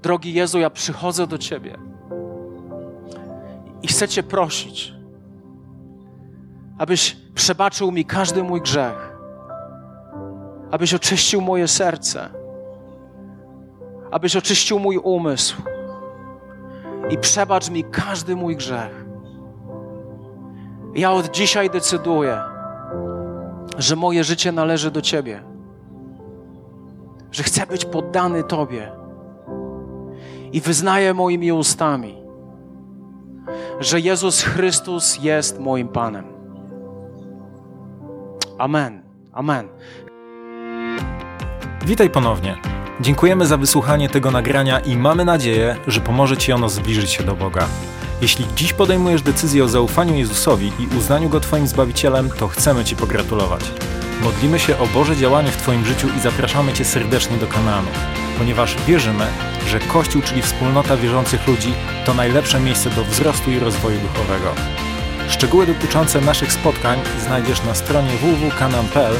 [0.02, 1.78] Drogi Jezu, ja przychodzę do Ciebie
[3.82, 4.95] i chcę Cię prosić,
[6.78, 9.16] abyś przebaczył mi każdy mój grzech,
[10.70, 12.28] abyś oczyścił moje serce,
[14.10, 15.62] abyś oczyścił mój umysł.
[17.10, 19.06] I przebacz mi każdy mój grzech.
[20.94, 22.40] Ja od dzisiaj decyduję,
[23.78, 25.42] że moje życie należy do Ciebie,
[27.32, 28.92] że chcę być poddany Tobie.
[30.52, 32.22] I wyznaję moimi ustami,
[33.80, 36.35] że Jezus Chrystus jest moim Panem.
[38.58, 39.02] Amen.
[39.32, 39.68] Amen.
[41.86, 42.56] Witaj ponownie.
[43.00, 47.34] Dziękujemy za wysłuchanie tego nagrania i mamy nadzieję, że pomoże Ci ono zbliżyć się do
[47.34, 47.66] Boga.
[48.22, 52.96] Jeśli dziś podejmujesz decyzję o zaufaniu Jezusowi i uznaniu Go Twoim Zbawicielem, to chcemy Ci
[52.96, 53.70] pogratulować.
[54.22, 57.88] Modlimy się o Boże działanie w Twoim życiu i zapraszamy Cię serdecznie do Kanaanu,
[58.38, 59.26] ponieważ wierzymy,
[59.68, 61.72] że Kościół, czyli wspólnota wierzących ludzi,
[62.06, 64.54] to najlepsze miejsce do wzrostu i rozwoju duchowego.
[65.28, 69.14] Szczegóły dotyczące naszych spotkań znajdziesz na stronie www.kanan.pl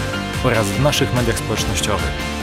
[0.45, 2.36] oraz w naszych mediach społecznościowych.